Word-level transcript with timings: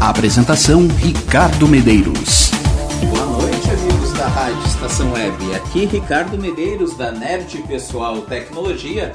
Apresentação 0.00 0.88
Ricardo 0.88 1.68
Medeiros. 1.68 2.50
Boa 3.10 3.26
noite, 3.26 3.70
amigos 3.70 4.10
da 4.14 4.26
Rádio 4.28 4.66
Estação 4.66 5.12
Web. 5.12 5.54
Aqui 5.54 5.84
Ricardo 5.84 6.38
Medeiros 6.38 6.96
da 6.96 7.12
Nerd 7.12 7.62
Pessoal 7.68 8.22
Tecnologia. 8.22 9.12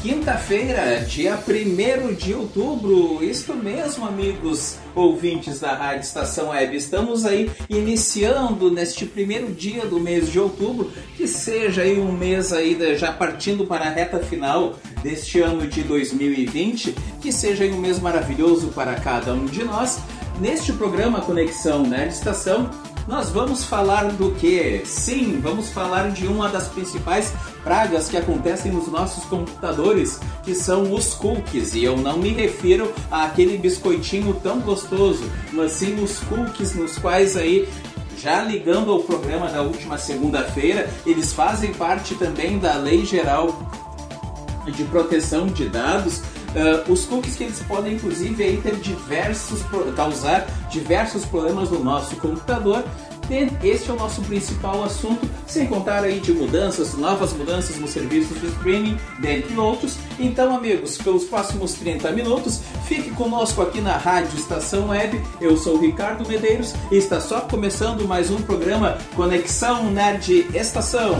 Quinta-feira, 0.00 1.04
dia 1.06 1.38
1 1.38 2.14
de 2.14 2.32
outubro, 2.32 3.22
isto 3.22 3.54
mesmo, 3.54 4.06
amigos 4.06 4.78
ouvintes 4.96 5.60
da 5.60 5.74
Rádio 5.74 6.00
Estação 6.00 6.48
Web. 6.48 6.76
Estamos 6.76 7.26
aí 7.26 7.50
iniciando 7.68 8.70
neste 8.70 9.04
primeiro 9.04 9.52
dia 9.52 9.84
do 9.84 10.00
mês 10.00 10.32
de 10.32 10.40
outubro, 10.40 10.90
que 11.14 11.28
seja 11.28 11.82
aí 11.82 12.00
um 12.00 12.10
mês 12.10 12.54
aí 12.54 12.96
já 12.96 13.12
partindo 13.12 13.66
para 13.66 13.84
a 13.84 13.90
reta 13.90 14.18
final 14.18 14.76
deste 15.02 15.40
ano 15.40 15.68
de 15.68 15.82
2020, 15.82 16.96
que 17.20 17.30
seja 17.30 17.64
aí 17.64 17.70
um 17.70 17.78
mês 17.78 18.00
maravilhoso 18.00 18.68
para 18.68 18.94
cada 18.94 19.34
um 19.34 19.44
de 19.44 19.62
nós. 19.62 20.00
Neste 20.42 20.72
programa 20.72 21.20
Conexão 21.20 21.84
Nerd 21.84 22.14
Estação, 22.14 22.68
nós 23.06 23.30
vamos 23.30 23.62
falar 23.62 24.10
do 24.10 24.32
que? 24.32 24.82
Sim, 24.84 25.38
vamos 25.40 25.68
falar 25.68 26.10
de 26.10 26.26
uma 26.26 26.48
das 26.48 26.66
principais 26.66 27.32
pragas 27.62 28.08
que 28.08 28.16
acontecem 28.16 28.72
nos 28.72 28.88
nossos 28.88 29.22
computadores, 29.26 30.18
que 30.42 30.52
são 30.52 30.92
os 30.92 31.14
cookies. 31.14 31.76
E 31.76 31.84
eu 31.84 31.96
não 31.96 32.18
me 32.18 32.30
refiro 32.30 32.92
àquele 33.08 33.56
biscoitinho 33.56 34.34
tão 34.42 34.58
gostoso, 34.58 35.22
mas 35.52 35.70
sim 35.70 36.02
os 36.02 36.18
cookies 36.18 36.74
nos 36.74 36.98
quais 36.98 37.36
aí 37.36 37.68
já 38.18 38.42
ligando 38.42 38.90
ao 38.90 38.98
programa 38.98 39.48
da 39.48 39.62
última 39.62 39.96
segunda-feira, 39.96 40.90
eles 41.06 41.32
fazem 41.32 41.72
parte 41.72 42.16
também 42.16 42.58
da 42.58 42.74
Lei 42.74 43.04
Geral 43.04 43.56
de 44.66 44.82
Proteção 44.84 45.46
de 45.46 45.68
Dados 45.68 46.20
Uh, 46.52 46.92
os 46.92 47.04
cookies 47.06 47.36
que 47.36 47.44
eles 47.44 47.60
podem 47.60 47.94
inclusive 47.94 48.42
aí, 48.42 48.56
ter 48.58 48.76
diversos 48.76 49.60
causar 49.96 50.46
diversos 50.70 51.24
problemas 51.24 51.70
no 51.70 51.82
nosso 51.82 52.16
computador. 52.16 52.84
Este 53.62 53.88
é 53.88 53.92
o 53.94 53.96
nosso 53.96 54.20
principal 54.22 54.84
assunto, 54.84 55.26
sem 55.46 55.66
contar 55.66 56.04
aí 56.04 56.20
de 56.20 56.32
mudanças, 56.32 56.94
novas 56.94 57.32
mudanças 57.32 57.78
nos 57.78 57.90
serviços 57.90 58.38
de 58.40 58.48
streaming, 58.48 58.98
dentre 59.20 59.56
outros. 59.56 59.96
Então, 60.18 60.54
amigos, 60.54 60.98
pelos 60.98 61.24
próximos 61.24 61.72
30 61.74 62.10
minutos, 62.12 62.60
fique 62.86 63.10
conosco 63.10 63.62
aqui 63.62 63.80
na 63.80 63.96
Rádio 63.96 64.36
Estação 64.36 64.88
Web. 64.88 65.22
Eu 65.40 65.56
sou 65.56 65.76
o 65.76 65.80
Ricardo 65.80 66.28
Medeiros 66.28 66.74
e 66.90 66.96
está 66.96 67.20
só 67.20 67.40
começando 67.40 68.06
mais 68.06 68.30
um 68.30 68.42
programa 68.42 68.98
Conexão 69.14 69.90
Nerd 69.90 70.48
Estação. 70.54 71.14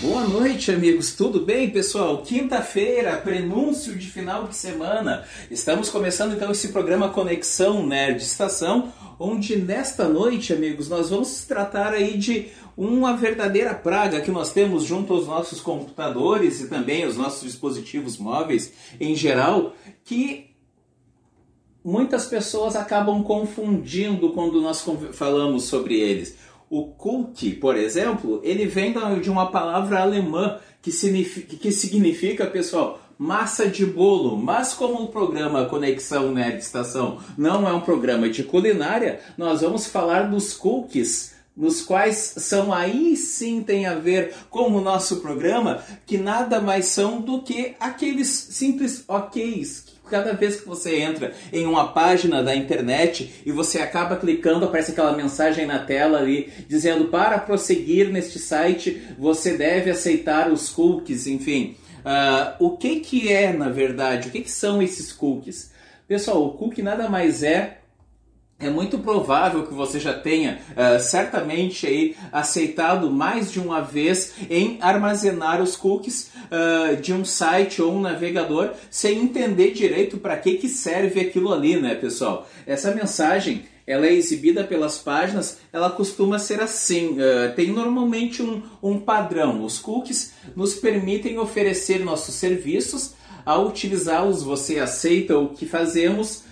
Boa 0.00 0.26
noite, 0.26 0.72
amigos. 0.72 1.12
Tudo 1.12 1.44
bem, 1.44 1.68
pessoal? 1.68 2.22
Quinta-feira, 2.22 3.18
prenúncio 3.18 3.94
de 3.94 4.10
final 4.10 4.48
de 4.48 4.56
semana. 4.56 5.26
Estamos 5.50 5.90
começando 5.90 6.32
então 6.32 6.50
esse 6.50 6.68
programa 6.68 7.10
Conexão 7.10 7.86
Nerd 7.86 8.22
Estação, 8.22 8.90
onde 9.18 9.56
nesta 9.56 10.08
noite, 10.08 10.54
amigos, 10.54 10.88
nós 10.88 11.10
vamos 11.10 11.44
tratar 11.44 11.92
aí 11.92 12.16
de 12.16 12.48
uma 12.74 13.14
verdadeira 13.14 13.74
praga 13.74 14.22
que 14.22 14.30
nós 14.30 14.54
temos 14.54 14.84
junto 14.84 15.12
aos 15.12 15.26
nossos 15.26 15.60
computadores 15.60 16.62
e 16.62 16.68
também 16.68 17.04
aos 17.04 17.18
nossos 17.18 17.42
dispositivos 17.42 18.16
móveis 18.16 18.72
em 18.98 19.14
geral, 19.14 19.74
que 20.02 20.46
muitas 21.84 22.24
pessoas 22.24 22.74
acabam 22.74 23.22
confundindo 23.22 24.30
quando 24.32 24.62
nós 24.62 24.82
falamos 25.12 25.64
sobre 25.64 26.00
eles. 26.00 26.38
O 26.70 26.86
cookie, 26.86 27.50
por 27.50 27.76
exemplo, 27.76 28.40
ele 28.44 28.64
vem 28.64 28.94
de 29.20 29.28
uma 29.28 29.50
palavra 29.50 30.00
alemã 30.00 30.60
que 30.80 30.92
significa, 30.92 31.56
que 31.56 31.72
significa 31.72 32.46
pessoal, 32.46 33.00
massa 33.18 33.66
de 33.66 33.84
bolo. 33.84 34.36
Mas 34.36 34.72
como 34.72 35.02
o 35.02 35.08
programa 35.08 35.66
Conexão 35.66 36.30
Nerd 36.30 36.60
Estação 36.60 37.18
não 37.36 37.68
é 37.68 37.72
um 37.72 37.80
programa 37.80 38.30
de 38.30 38.44
culinária, 38.44 39.18
nós 39.36 39.62
vamos 39.62 39.86
falar 39.86 40.30
dos 40.30 40.54
cookies 40.54 41.34
nos 41.56 41.82
quais 41.82 42.34
são 42.38 42.72
aí 42.72 43.16
sim 43.16 43.64
tem 43.64 43.86
a 43.86 43.96
ver 43.96 44.32
com 44.48 44.72
o 44.72 44.80
nosso 44.80 45.16
programa, 45.16 45.82
que 46.06 46.16
nada 46.16 46.60
mais 46.60 46.86
são 46.86 47.20
do 47.20 47.42
que 47.42 47.74
aqueles 47.80 48.28
simples 48.28 49.04
OKs 49.08 49.89
Cada 50.10 50.32
vez 50.32 50.60
que 50.60 50.66
você 50.66 50.96
entra 50.96 51.32
em 51.52 51.64
uma 51.66 51.92
página 51.92 52.42
da 52.42 52.54
internet 52.54 53.42
e 53.46 53.52
você 53.52 53.78
acaba 53.78 54.16
clicando, 54.16 54.64
aparece 54.64 54.90
aquela 54.90 55.16
mensagem 55.16 55.66
na 55.66 55.78
tela 55.78 56.18
ali 56.18 56.52
dizendo 56.68 57.06
para 57.06 57.38
prosseguir 57.38 58.10
neste 58.10 58.38
site 58.38 59.02
você 59.18 59.56
deve 59.56 59.90
aceitar 59.90 60.50
os 60.50 60.68
cookies, 60.68 61.26
enfim. 61.26 61.76
Uh, 62.00 62.64
o 62.64 62.76
que, 62.76 63.00
que 63.00 63.32
é, 63.32 63.52
na 63.52 63.68
verdade, 63.68 64.28
o 64.28 64.30
que, 64.30 64.40
que 64.40 64.50
são 64.50 64.82
esses 64.82 65.12
cookies? 65.12 65.70
Pessoal, 66.08 66.44
o 66.44 66.54
cookie 66.54 66.82
nada 66.82 67.08
mais 67.08 67.42
é 67.42 67.79
é 68.60 68.68
muito 68.68 68.98
provável 68.98 69.66
que 69.66 69.72
você 69.72 69.98
já 69.98 70.12
tenha 70.12 70.60
uh, 70.72 71.00
certamente 71.00 71.86
aí 71.86 72.14
aceitado 72.30 73.10
mais 73.10 73.50
de 73.50 73.58
uma 73.58 73.80
vez 73.80 74.34
em 74.50 74.76
armazenar 74.82 75.62
os 75.62 75.76
cookies 75.76 76.30
uh, 76.50 76.96
de 77.00 77.14
um 77.14 77.24
site 77.24 77.80
ou 77.80 77.94
um 77.94 78.00
navegador 78.00 78.72
sem 78.90 79.18
entender 79.18 79.72
direito 79.72 80.18
para 80.18 80.36
que, 80.36 80.58
que 80.58 80.68
serve 80.68 81.20
aquilo 81.20 81.52
ali, 81.52 81.80
né, 81.80 81.94
pessoal? 81.94 82.46
Essa 82.66 82.94
mensagem 82.94 83.64
ela 83.86 84.06
é 84.06 84.12
exibida 84.12 84.62
pelas 84.62 84.98
páginas, 84.98 85.58
ela 85.72 85.90
costuma 85.90 86.38
ser 86.38 86.60
assim. 86.60 87.16
Uh, 87.18 87.54
tem 87.56 87.72
normalmente 87.72 88.42
um, 88.42 88.62
um 88.82 89.00
padrão. 89.00 89.64
Os 89.64 89.78
cookies 89.78 90.34
nos 90.54 90.74
permitem 90.74 91.38
oferecer 91.38 92.04
nossos 92.04 92.34
serviços. 92.34 93.14
Ao 93.44 93.66
utilizá-los, 93.66 94.42
você 94.42 94.78
aceita 94.78 95.38
o 95.38 95.48
que 95.48 95.64
fazemos 95.64 96.44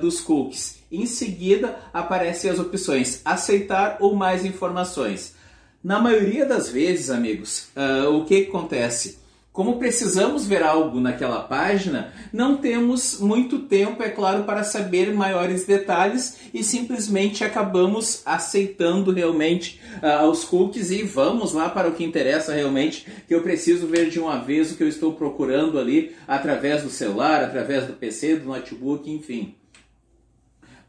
dos 0.00 0.20
cookies 0.20 0.79
em 0.90 1.06
seguida, 1.06 1.76
aparecem 1.92 2.50
as 2.50 2.58
opções 2.58 3.20
aceitar 3.24 3.98
ou 4.00 4.14
mais 4.14 4.44
informações. 4.44 5.34
Na 5.82 5.98
maioria 5.98 6.44
das 6.44 6.68
vezes, 6.68 7.08
amigos, 7.08 7.68
uh, 7.76 8.10
o 8.10 8.24
que 8.24 8.46
acontece? 8.46 9.18
Como 9.52 9.78
precisamos 9.78 10.46
ver 10.46 10.62
algo 10.62 11.00
naquela 11.00 11.40
página, 11.40 12.12
não 12.32 12.56
temos 12.56 13.18
muito 13.18 13.60
tempo, 13.60 14.00
é 14.00 14.08
claro, 14.08 14.44
para 14.44 14.62
saber 14.62 15.12
maiores 15.12 15.66
detalhes 15.66 16.36
e 16.54 16.62
simplesmente 16.62 17.42
acabamos 17.42 18.22
aceitando 18.24 19.10
realmente 19.10 19.80
uh, 20.02 20.24
os 20.28 20.44
cookies 20.44 20.90
e 20.90 21.02
vamos 21.02 21.52
lá 21.52 21.68
para 21.68 21.88
o 21.88 21.92
que 21.92 22.04
interessa 22.04 22.54
realmente, 22.54 23.06
que 23.26 23.34
eu 23.34 23.42
preciso 23.42 23.88
ver 23.88 24.08
de 24.08 24.20
uma 24.20 24.38
vez 24.38 24.70
o 24.70 24.76
que 24.76 24.84
eu 24.84 24.88
estou 24.88 25.14
procurando 25.14 25.80
ali 25.80 26.14
através 26.28 26.82
do 26.82 26.90
celular, 26.90 27.42
através 27.42 27.86
do 27.86 27.94
PC, 27.94 28.36
do 28.36 28.46
notebook, 28.46 29.10
enfim. 29.10 29.56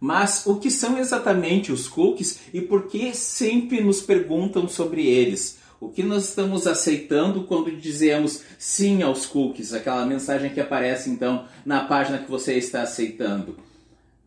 Mas 0.03 0.47
o 0.47 0.55
que 0.55 0.71
são 0.71 0.97
exatamente 0.97 1.71
os 1.71 1.87
cookies 1.87 2.39
e 2.51 2.59
por 2.59 2.87
que 2.87 3.13
sempre 3.13 3.81
nos 3.81 4.01
perguntam 4.01 4.67
sobre 4.67 5.05
eles? 5.05 5.59
O 5.79 5.89
que 5.89 6.01
nós 6.01 6.29
estamos 6.29 6.65
aceitando 6.65 7.43
quando 7.43 7.71
dizemos 7.71 8.41
sim 8.57 9.03
aos 9.03 9.27
cookies, 9.27 9.75
aquela 9.75 10.03
mensagem 10.03 10.49
que 10.49 10.59
aparece 10.59 11.07
então 11.11 11.45
na 11.63 11.81
página 11.83 12.17
que 12.17 12.31
você 12.31 12.55
está 12.55 12.81
aceitando? 12.81 13.55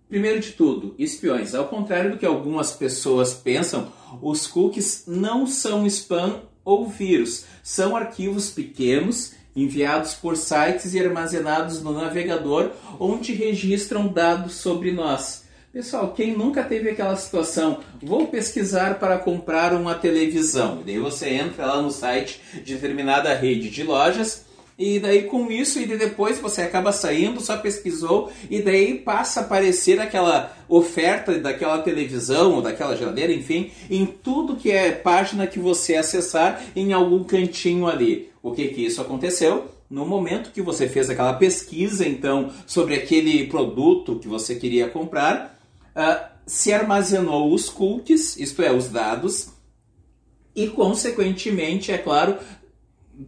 Primeiro 0.08 0.38
de 0.38 0.52
tudo, 0.52 0.94
espiões. 0.96 1.56
Ao 1.56 1.66
contrário 1.66 2.12
do 2.12 2.18
que 2.18 2.26
algumas 2.26 2.70
pessoas 2.70 3.34
pensam, 3.34 3.92
os 4.22 4.46
cookies 4.46 5.02
não 5.08 5.44
são 5.44 5.84
spam 5.88 6.42
ou 6.64 6.86
vírus, 6.86 7.46
são 7.64 7.96
arquivos 7.96 8.48
pequenos 8.48 9.32
enviados 9.56 10.14
por 10.14 10.36
sites 10.36 10.94
e 10.94 11.00
armazenados 11.00 11.82
no 11.82 11.92
navegador 11.92 12.70
onde 13.00 13.32
registram 13.32 14.06
dados 14.06 14.54
sobre 14.54 14.92
nós. 14.92 15.43
Pessoal, 15.74 16.12
quem 16.12 16.36
nunca 16.36 16.62
teve 16.62 16.90
aquela 16.90 17.16
situação, 17.16 17.80
vou 18.00 18.28
pesquisar 18.28 19.00
para 19.00 19.18
comprar 19.18 19.74
uma 19.74 19.92
televisão. 19.92 20.78
E 20.80 20.84
daí 20.84 20.98
você 21.00 21.30
entra 21.30 21.66
lá 21.66 21.82
no 21.82 21.90
site 21.90 22.40
de 22.62 22.76
determinada 22.76 23.34
rede 23.34 23.68
de 23.70 23.82
lojas 23.82 24.44
e 24.78 25.00
daí 25.00 25.24
com 25.24 25.50
isso 25.50 25.80
e 25.80 25.86
depois 25.86 26.38
você 26.38 26.62
acaba 26.62 26.92
saindo, 26.92 27.40
só 27.40 27.56
pesquisou 27.56 28.30
e 28.48 28.62
daí 28.62 29.00
passa 29.00 29.40
a 29.40 29.42
aparecer 29.42 30.00
aquela 30.00 30.56
oferta 30.68 31.36
daquela 31.40 31.78
televisão 31.78 32.54
ou 32.54 32.62
daquela 32.62 32.96
geladeira, 32.96 33.32
enfim, 33.32 33.72
em 33.90 34.06
tudo 34.06 34.54
que 34.54 34.70
é 34.70 34.92
página 34.92 35.44
que 35.44 35.58
você 35.58 35.96
acessar 35.96 36.62
em 36.76 36.92
algum 36.92 37.24
cantinho 37.24 37.88
ali. 37.88 38.30
O 38.40 38.52
que 38.52 38.68
que 38.68 38.86
isso 38.86 39.00
aconteceu? 39.00 39.74
no 39.90 40.06
momento 40.06 40.50
que 40.50 40.62
você 40.62 40.88
fez 40.88 41.08
aquela 41.08 41.34
pesquisa, 41.34 42.08
então, 42.08 42.50
sobre 42.66 42.94
aquele 42.94 43.46
produto 43.46 44.18
que 44.18 44.26
você 44.26 44.56
queria 44.56 44.88
comprar, 44.88 45.53
uh, 45.96 46.34
se 46.46 46.72
armazenou 46.72 47.52
os 47.52 47.68
cookies, 47.68 48.36
isto 48.36 48.62
é, 48.62 48.72
os 48.72 48.88
dados, 48.88 49.48
e, 50.54 50.68
consequentemente, 50.68 51.90
é 51.90 51.98
claro, 51.98 52.38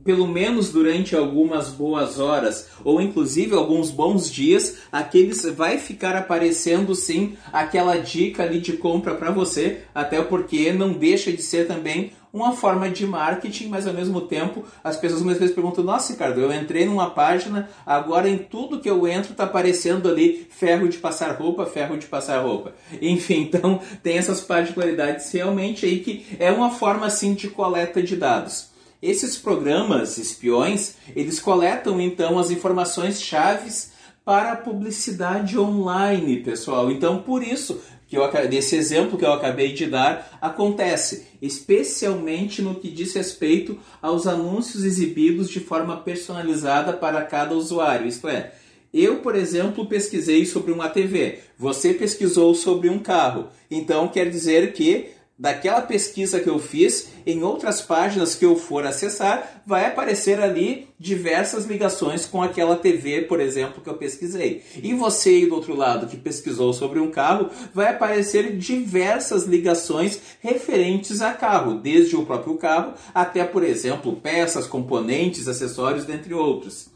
pelo 0.05 0.27
menos 0.27 0.71
durante 0.71 1.15
algumas 1.15 1.69
boas 1.69 2.19
horas 2.19 2.69
ou 2.85 3.01
inclusive 3.01 3.55
alguns 3.55 3.91
bons 3.91 4.31
dias, 4.31 4.79
aqueles 4.91 5.45
vai 5.45 5.79
ficar 5.79 6.17
aparecendo 6.17 6.95
sim 6.95 7.37
aquela 7.53 7.97
dica 7.97 8.43
ali 8.43 8.61
de 8.61 8.75
compra 8.75 9.15
para 9.15 9.31
você, 9.31 9.83
até 9.95 10.21
porque 10.23 10.73
não 10.73 10.93
deixa 10.93 11.33
de 11.33 11.43
ser 11.43 11.67
também 11.67 12.13
uma 12.37 12.55
forma 12.55 12.91
de 12.91 13.07
marketing, 13.07 13.69
mas 13.69 13.87
ao 13.87 13.95
mesmo 13.95 14.21
tempo 14.21 14.63
as 14.85 14.97
pessoas 14.97 15.23
muitas 15.23 15.41
vezes 15.41 15.55
perguntam: 15.55 15.83
Nossa, 15.83 16.13
Ricardo, 16.13 16.41
eu 16.41 16.53
entrei 16.53 16.85
numa 16.85 17.11
página, 17.11 17.69
agora 17.85 18.29
em 18.29 18.37
tudo 18.37 18.79
que 18.79 18.91
eu 18.91 19.07
entro 19.09 19.33
está 19.33 19.45
aparecendo 19.45 20.09
ali 20.09 20.47
ferro 20.51 20.89
de 20.89 20.99
passar 20.99 21.31
roupa, 21.33 21.65
ferro 21.65 21.97
de 21.97 22.07
passar 22.07 22.43
roupa. 22.43 22.75
Enfim, 23.01 23.43
então 23.43 23.81
tem 24.03 24.19
essas 24.19 24.43
particularidades 24.43 25.33
realmente 25.33 25.87
aí 25.87 26.01
que 26.01 26.27
é 26.39 26.51
uma 26.51 26.71
forma 26.71 27.07
assim 27.07 27.33
de 27.33 27.49
coleta 27.49 28.03
de 28.03 28.17
dados. 28.17 28.71
Esses 29.01 29.37
programas 29.37 30.19
espiões, 30.19 30.95
eles 31.15 31.39
coletam 31.41 32.01
então 32.01 32.39
as 32.39 32.51
informações 32.51 33.21
chaves 33.21 33.93
para 34.27 34.53
a 34.53 34.57
publicidade 34.57 35.57
online, 35.57 36.39
pessoal. 36.39 36.91
Então, 36.91 37.23
por 37.23 37.45
isso 37.45 37.81
que 38.09 38.17
eu, 38.17 38.31
desse 38.49 38.77
exemplo 38.77 39.19
que 39.19 39.25
eu 39.25 39.33
acabei 39.33 39.73
de 39.73 39.87
dar 39.87 40.39
acontece, 40.41 41.27
especialmente 41.43 42.63
no 42.63 42.77
que 42.77 42.89
diz 42.89 43.15
respeito 43.15 43.79
aos 44.01 44.27
anúncios 44.27 44.85
exibidos 44.85 45.51
de 45.51 45.61
forma 45.61 45.97
personalizada 45.97 46.93
para 46.93 47.23
cada 47.23 47.55
usuário. 47.55 48.07
Isto 48.07 48.29
é, 48.29 48.53
eu, 48.95 49.17
por 49.17 49.35
exemplo, 49.35 49.87
pesquisei 49.87 50.47
sobre 50.47 50.73
uma 50.73 50.89
TV, 50.89 51.41
você 51.59 51.93
pesquisou 51.93 52.55
sobre 52.55 52.89
um 52.89 52.99
carro. 52.99 53.49
Então 53.71 54.09
quer 54.09 54.31
dizer 54.31 54.73
que 54.73 55.16
daquela 55.39 55.83
pesquisa 55.83 56.41
que 56.41 56.49
eu 56.49 56.59
fiz, 56.59 57.09
em 57.27 57.43
outras 57.43 57.83
páginas 57.83 58.35
que 58.35 58.45
eu 58.45 58.57
for 58.57 58.87
acessar, 58.87 59.63
vai 59.67 59.87
aparecer 59.87 60.41
ali 60.41 60.89
diversas 60.99 61.67
ligações 61.67 62.25
com 62.25 62.43
aquela 62.43 62.77
TV, 62.77 63.23
por 63.23 63.39
exemplo, 63.39 63.83
que 63.83 63.91
eu 63.91 63.99
pesquisei. 63.99 64.63
E 64.83 64.95
você 64.95 65.29
aí 65.29 65.47
do 65.47 65.55
outro 65.55 65.75
lado 65.75 66.07
que 66.07 66.17
pesquisou 66.17 66.73
sobre 66.73 66.99
um 66.99 67.11
carro, 67.11 67.51
vai 67.75 67.89
aparecer 67.89 68.57
diversas 68.57 69.45
ligações 69.45 70.21
referentes 70.41 71.21
a 71.21 71.33
carro, 71.33 71.75
desde 71.75 72.17
o 72.17 72.25
próprio 72.25 72.57
carro 72.57 72.95
até, 73.15 73.45
por 73.45 73.63
exemplo, 73.63 74.17
peças, 74.17 74.67
componentes, 74.67 75.49
acessórios, 75.49 76.07
dentre 76.07 76.33
outros. 76.33 76.89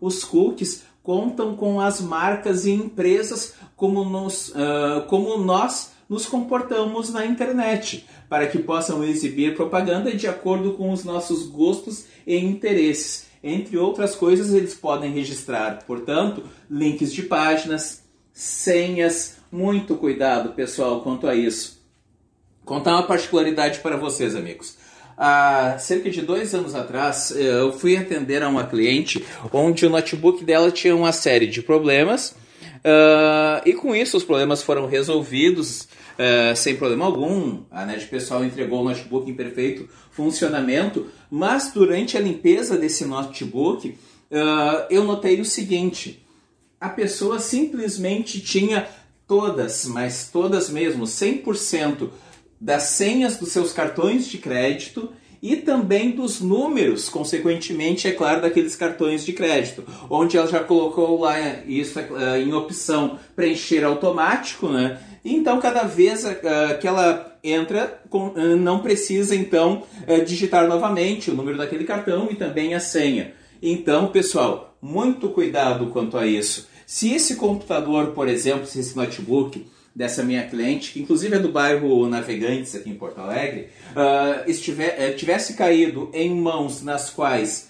Os 0.00 0.22
cookies 0.22 0.84
contam 1.02 1.56
com 1.56 1.80
as 1.80 2.00
marcas 2.00 2.64
e 2.66 2.70
empresas 2.70 3.54
como, 3.74 4.04
nos, 4.04 4.50
uh, 4.50 5.06
como 5.08 5.36
nós 5.38 5.97
nos 6.08 6.26
comportamos 6.26 7.12
na 7.12 7.26
internet, 7.26 8.06
para 8.28 8.46
que 8.46 8.58
possam 8.58 9.04
exibir 9.04 9.54
propaganda 9.54 10.14
de 10.14 10.26
acordo 10.26 10.72
com 10.72 10.90
os 10.90 11.04
nossos 11.04 11.46
gostos 11.46 12.04
e 12.26 12.36
interesses. 12.36 13.26
Entre 13.42 13.76
outras 13.76 14.14
coisas, 14.14 14.52
eles 14.52 14.74
podem 14.74 15.12
registrar, 15.12 15.84
portanto, 15.86 16.42
links 16.70 17.12
de 17.12 17.22
páginas, 17.22 18.02
senhas. 18.32 19.36
Muito 19.50 19.96
cuidado, 19.96 20.50
pessoal, 20.54 21.00
quanto 21.00 21.26
a 21.26 21.34
isso. 21.34 21.80
Contar 22.64 22.92
uma 22.92 23.06
particularidade 23.06 23.78
para 23.78 23.96
vocês, 23.96 24.36
amigos. 24.36 24.76
Há 25.16 25.76
cerca 25.78 26.10
de 26.10 26.20
dois 26.22 26.54
anos 26.54 26.74
atrás, 26.74 27.30
eu 27.30 27.72
fui 27.72 27.96
atender 27.96 28.42
a 28.42 28.48
uma 28.48 28.64
cliente 28.64 29.24
onde 29.52 29.86
o 29.86 29.90
notebook 29.90 30.44
dela 30.44 30.70
tinha 30.70 30.94
uma 30.94 31.12
série 31.12 31.46
de 31.46 31.62
problemas. 31.62 32.36
Uh, 32.78 33.62
e 33.66 33.72
com 33.72 33.94
isso 33.94 34.16
os 34.16 34.24
problemas 34.24 34.62
foram 34.62 34.86
resolvidos 34.86 35.82
uh, 35.82 36.56
sem 36.56 36.76
problema 36.76 37.04
algum. 37.04 37.62
A 37.70 37.84
NET 37.84 38.06
Pessoal 38.06 38.44
entregou 38.44 38.80
o 38.80 38.84
notebook 38.84 39.30
em 39.30 39.34
perfeito 39.34 39.88
funcionamento, 40.10 41.06
mas 41.30 41.72
durante 41.72 42.16
a 42.16 42.20
limpeza 42.20 42.76
desse 42.76 43.04
notebook, 43.04 43.88
uh, 43.88 44.86
eu 44.90 45.04
notei 45.04 45.40
o 45.40 45.44
seguinte: 45.44 46.24
a 46.80 46.88
pessoa 46.88 47.38
simplesmente 47.38 48.40
tinha 48.40 48.88
todas, 49.26 49.86
mas 49.86 50.30
todas 50.32 50.70
mesmo, 50.70 51.04
100% 51.04 52.10
das 52.60 52.84
senhas 52.84 53.36
dos 53.36 53.50
seus 53.50 53.72
cartões 53.72 54.26
de 54.26 54.38
crédito 54.38 55.12
e 55.42 55.56
também 55.56 56.10
dos 56.10 56.40
números, 56.40 57.08
consequentemente, 57.08 58.08
é 58.08 58.12
claro, 58.12 58.42
daqueles 58.42 58.74
cartões 58.74 59.24
de 59.24 59.32
crédito, 59.32 59.84
onde 60.10 60.36
ela 60.36 60.46
já 60.46 60.60
colocou 60.60 61.20
lá 61.20 61.38
isso 61.66 61.98
uh, 62.00 62.36
em 62.36 62.52
opção 62.52 63.18
preencher 63.36 63.84
automático, 63.84 64.68
né? 64.68 65.00
Então, 65.24 65.60
cada 65.60 65.82
vez 65.84 66.24
uh, 66.24 66.30
que 66.80 66.86
ela 66.86 67.38
entra, 67.42 68.00
uh, 68.12 68.56
não 68.56 68.80
precisa 68.80 69.34
então 69.34 69.84
digitar 70.26 70.66
novamente 70.66 71.30
o 71.30 71.34
número 71.34 71.56
daquele 71.56 71.84
cartão 71.84 72.28
e 72.30 72.34
também 72.34 72.74
a 72.74 72.80
senha. 72.80 73.32
Então, 73.62 74.08
pessoal, 74.08 74.76
muito 74.80 75.28
cuidado 75.28 75.86
quanto 75.86 76.16
a 76.16 76.26
isso. 76.26 76.68
Se 76.86 77.12
esse 77.12 77.36
computador, 77.36 78.08
por 78.08 78.28
exemplo, 78.28 78.66
se 78.66 78.80
esse 78.80 78.96
notebook 78.96 79.66
dessa 79.98 80.22
minha 80.22 80.46
cliente, 80.46 80.92
que 80.92 81.00
inclusive 81.00 81.34
é 81.34 81.38
do 81.40 81.50
bairro 81.50 82.08
Navegantes 82.08 82.72
aqui 82.76 82.88
em 82.88 82.94
Porto 82.94 83.20
Alegre, 83.20 83.70
uh, 83.96 84.48
estiver, 84.48 85.10
uh, 85.10 85.16
tivesse 85.16 85.54
caído 85.54 86.08
em 86.14 86.32
mãos 86.36 86.84
nas 86.84 87.10
quais 87.10 87.68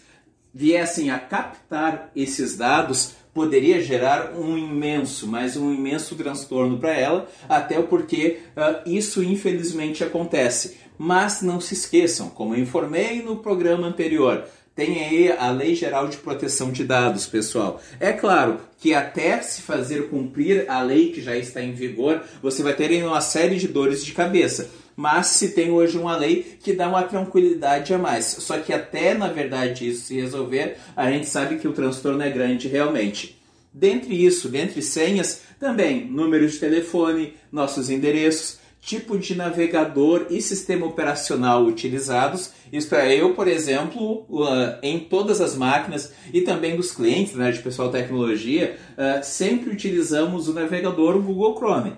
viessem 0.52 1.10
a 1.10 1.18
captar 1.18 2.12
esses 2.14 2.54
dados, 2.54 3.14
poderia 3.32 3.80
gerar 3.80 4.34
um 4.34 4.58
imenso, 4.58 5.26
mas 5.26 5.56
um 5.56 5.72
imenso 5.72 6.14
transtorno 6.16 6.76
para 6.76 6.92
ela, 6.92 7.26
até 7.48 7.80
porque 7.80 8.40
uh, 8.54 8.86
isso 8.86 9.22
infelizmente 9.24 10.04
acontece. 10.04 10.76
Mas 10.98 11.40
não 11.40 11.62
se 11.62 11.72
esqueçam, 11.72 12.28
como 12.28 12.54
eu 12.54 12.60
informei 12.60 13.22
no 13.22 13.36
programa 13.36 13.86
anterior, 13.86 14.44
tem 14.78 15.04
aí 15.04 15.32
a 15.32 15.50
Lei 15.50 15.74
Geral 15.74 16.06
de 16.06 16.18
Proteção 16.18 16.70
de 16.70 16.84
Dados, 16.84 17.26
pessoal. 17.26 17.82
É 17.98 18.12
claro 18.12 18.60
que 18.78 18.94
até 18.94 19.42
se 19.42 19.60
fazer 19.62 20.08
cumprir 20.08 20.70
a 20.70 20.80
lei 20.82 21.10
que 21.10 21.20
já 21.20 21.36
está 21.36 21.60
em 21.60 21.72
vigor, 21.72 22.22
você 22.40 22.62
vai 22.62 22.72
ter 22.74 23.02
uma 23.02 23.20
série 23.20 23.56
de 23.56 23.66
dores 23.66 24.04
de 24.04 24.12
cabeça. 24.12 24.70
Mas 24.94 25.26
se 25.26 25.48
tem 25.48 25.72
hoje 25.72 25.98
uma 25.98 26.16
lei 26.16 26.58
que 26.62 26.72
dá 26.72 26.88
uma 26.88 27.02
tranquilidade 27.02 27.92
a 27.92 27.98
mais. 27.98 28.24
Só 28.24 28.56
que 28.60 28.72
até, 28.72 29.14
na 29.14 29.26
verdade, 29.26 29.88
isso 29.88 30.04
se 30.04 30.20
resolver, 30.20 30.76
a 30.94 31.10
gente 31.10 31.26
sabe 31.26 31.58
que 31.58 31.66
o 31.66 31.72
transtorno 31.72 32.22
é 32.22 32.30
grande 32.30 32.68
realmente. 32.68 33.36
Dentre 33.74 34.14
isso, 34.24 34.48
dentre 34.48 34.80
senhas, 34.80 35.42
também 35.58 36.04
número 36.04 36.48
de 36.48 36.56
telefone, 36.56 37.34
nossos 37.50 37.90
endereços, 37.90 38.60
tipo 38.88 39.18
de 39.18 39.34
navegador 39.34 40.28
e 40.30 40.40
sistema 40.40 40.86
operacional 40.86 41.66
utilizados. 41.66 42.52
Isto 42.72 42.94
é, 42.94 43.20
eu, 43.20 43.34
por 43.34 43.46
exemplo, 43.46 44.24
uh, 44.30 44.78
em 44.82 44.98
todas 44.98 45.42
as 45.42 45.54
máquinas 45.54 46.10
e 46.32 46.40
também 46.40 46.74
dos 46.74 46.90
clientes, 46.90 47.34
né, 47.34 47.52
de 47.52 47.58
pessoal 47.58 47.90
tecnologia, 47.90 48.78
uh, 48.94 49.22
sempre 49.22 49.68
utilizamos 49.68 50.48
o 50.48 50.54
navegador 50.54 51.20
Google 51.20 51.54
Chrome. 51.54 51.92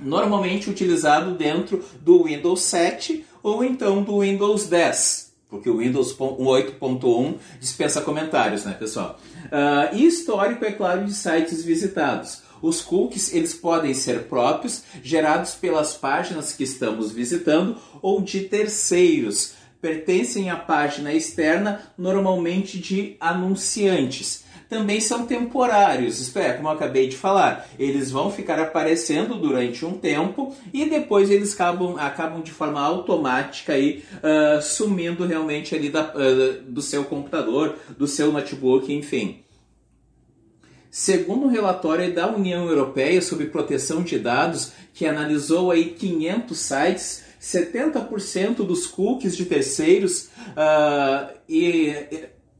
Normalmente 0.00 0.70
utilizado 0.70 1.34
dentro 1.34 1.84
do 2.00 2.22
Windows 2.22 2.62
7 2.62 3.26
ou 3.42 3.64
então 3.64 4.04
do 4.04 4.20
Windows 4.20 4.66
10, 4.66 5.34
porque 5.50 5.68
o 5.68 5.78
Windows 5.78 6.16
8.1 6.16 7.38
dispensa 7.58 8.00
comentários, 8.02 8.64
né, 8.64 8.72
pessoal? 8.78 9.18
Uh, 9.46 9.96
e 9.96 10.06
histórico, 10.06 10.64
é 10.64 10.70
claro, 10.70 11.04
de 11.04 11.12
sites 11.12 11.64
visitados. 11.64 12.46
Os 12.62 12.80
cookies 12.80 13.32
eles 13.32 13.54
podem 13.54 13.94
ser 13.94 14.24
próprios, 14.24 14.82
gerados 15.02 15.54
pelas 15.54 15.94
páginas 15.94 16.52
que 16.52 16.64
estamos 16.64 17.12
visitando 17.12 17.76
ou 18.02 18.20
de 18.20 18.40
terceiros. 18.42 19.54
Pertencem 19.80 20.50
à 20.50 20.56
página 20.56 21.12
externa, 21.12 21.82
normalmente 21.96 22.78
de 22.78 23.16
anunciantes 23.20 24.44
também 24.68 25.00
são 25.00 25.26
temporários. 25.26 26.20
Isto 26.20 26.38
é, 26.38 26.52
como 26.52 26.68
eu 26.68 26.72
acabei 26.72 27.08
de 27.08 27.16
falar, 27.16 27.66
eles 27.78 28.10
vão 28.10 28.30
ficar 28.30 28.58
aparecendo 28.60 29.34
durante 29.34 29.84
um 29.84 29.96
tempo 29.96 30.54
e 30.72 30.84
depois 30.84 31.30
eles 31.30 31.54
acabam, 31.54 31.96
acabam 31.98 32.42
de 32.42 32.52
forma 32.52 32.80
automática 32.80 33.72
aí, 33.72 34.04
uh, 34.16 34.60
sumindo 34.60 35.26
realmente 35.26 35.74
ali 35.74 35.88
da, 35.88 36.12
uh, 36.14 36.62
do 36.62 36.82
seu 36.82 37.04
computador, 37.04 37.76
do 37.96 38.06
seu 38.06 38.30
notebook, 38.30 38.92
enfim. 38.92 39.42
Segundo 40.90 41.46
um 41.46 41.50
relatório 41.50 42.14
da 42.14 42.28
União 42.28 42.66
Europeia 42.66 43.20
sobre 43.20 43.46
proteção 43.46 44.02
de 44.02 44.18
dados, 44.18 44.72
que 44.94 45.06
analisou 45.06 45.70
aí 45.70 45.90
500 45.90 46.58
sites, 46.58 47.24
70% 47.40 48.56
dos 48.66 48.86
cookies 48.86 49.36
de 49.36 49.44
terceiros 49.44 50.28
uh, 50.56 51.32
e, 51.48 51.94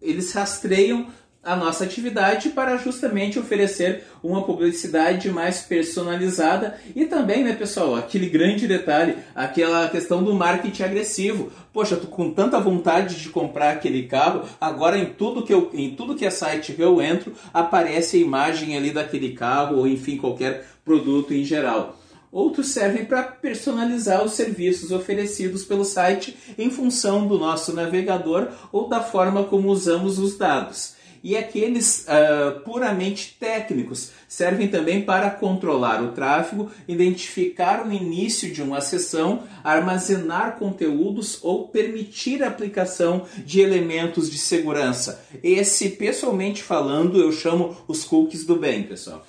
eles 0.01 0.33
rastreiam 0.33 1.09
a 1.49 1.57
nossa 1.57 1.85
atividade 1.85 2.51
para 2.51 2.77
justamente 2.77 3.39
oferecer 3.39 4.05
uma 4.23 4.45
publicidade 4.45 5.31
mais 5.31 5.61
personalizada 5.61 6.79
e 6.95 7.07
também, 7.07 7.43
né, 7.43 7.55
pessoal, 7.55 7.97
aquele 7.97 8.29
grande 8.29 8.69
detalhe, 8.69 9.17
aquela 9.35 9.89
questão 9.89 10.23
do 10.23 10.35
marketing 10.35 10.83
agressivo. 10.83 11.51
Poxa, 11.73 11.97
tô 11.97 12.07
com 12.07 12.35
tanta 12.35 12.61
vontade 12.61 13.19
de 13.19 13.31
comprar 13.31 13.71
aquele 13.71 14.03
carro, 14.03 14.43
agora 14.61 14.99
em 14.99 15.07
tudo 15.07 15.43
que 15.43 15.55
eu, 15.55 15.71
em 15.73 15.95
tudo 15.95 16.15
que 16.15 16.27
é 16.27 16.31
site 16.31 16.75
que 16.75 16.83
eu 16.83 17.01
entro, 17.01 17.33
aparece 17.55 18.19
a 18.19 18.21
imagem 18.21 18.77
ali 18.77 18.91
daquele 18.91 19.33
carro 19.33 19.79
ou 19.79 19.89
enfim 19.89 20.19
qualquer 20.19 20.67
produto 20.85 21.33
em 21.33 21.45
geral. 21.45 21.99
Outros 22.31 22.69
servem 22.69 23.07
para 23.07 23.23
personalizar 23.23 24.23
os 24.23 24.33
serviços 24.33 24.93
oferecidos 24.93 25.65
pelo 25.65 25.83
site 25.83 26.37
em 26.59 26.69
função 26.69 27.27
do 27.27 27.39
nosso 27.39 27.73
navegador 27.73 28.49
ou 28.71 28.87
da 28.87 29.01
forma 29.01 29.45
como 29.45 29.71
usamos 29.71 30.19
os 30.19 30.37
dados 30.37 30.98
e 31.23 31.37
aqueles 31.37 32.07
uh, 32.07 32.61
puramente 32.61 33.37
técnicos 33.39 34.13
servem 34.27 34.69
também 34.69 35.03
para 35.03 35.31
controlar 35.31 36.03
o 36.03 36.13
tráfego, 36.13 36.71
identificar 36.87 37.87
o 37.87 37.93
início 37.93 38.53
de 38.53 38.63
uma 38.63 38.81
sessão, 38.81 39.45
armazenar 39.63 40.57
conteúdos 40.59 41.39
ou 41.43 41.69
permitir 41.69 42.43
a 42.43 42.49
aplicação 42.49 43.27
de 43.39 43.61
elementos 43.61 44.31
de 44.31 44.39
segurança. 44.39 45.25
Esse, 45.43 45.91
pessoalmente 45.91 46.63
falando, 46.63 47.21
eu 47.21 47.33
chamo 47.33 47.77
os 47.87 48.05
cookies 48.05 48.45
do 48.45 48.57
bem, 48.57 48.83
pessoal. 48.83 49.27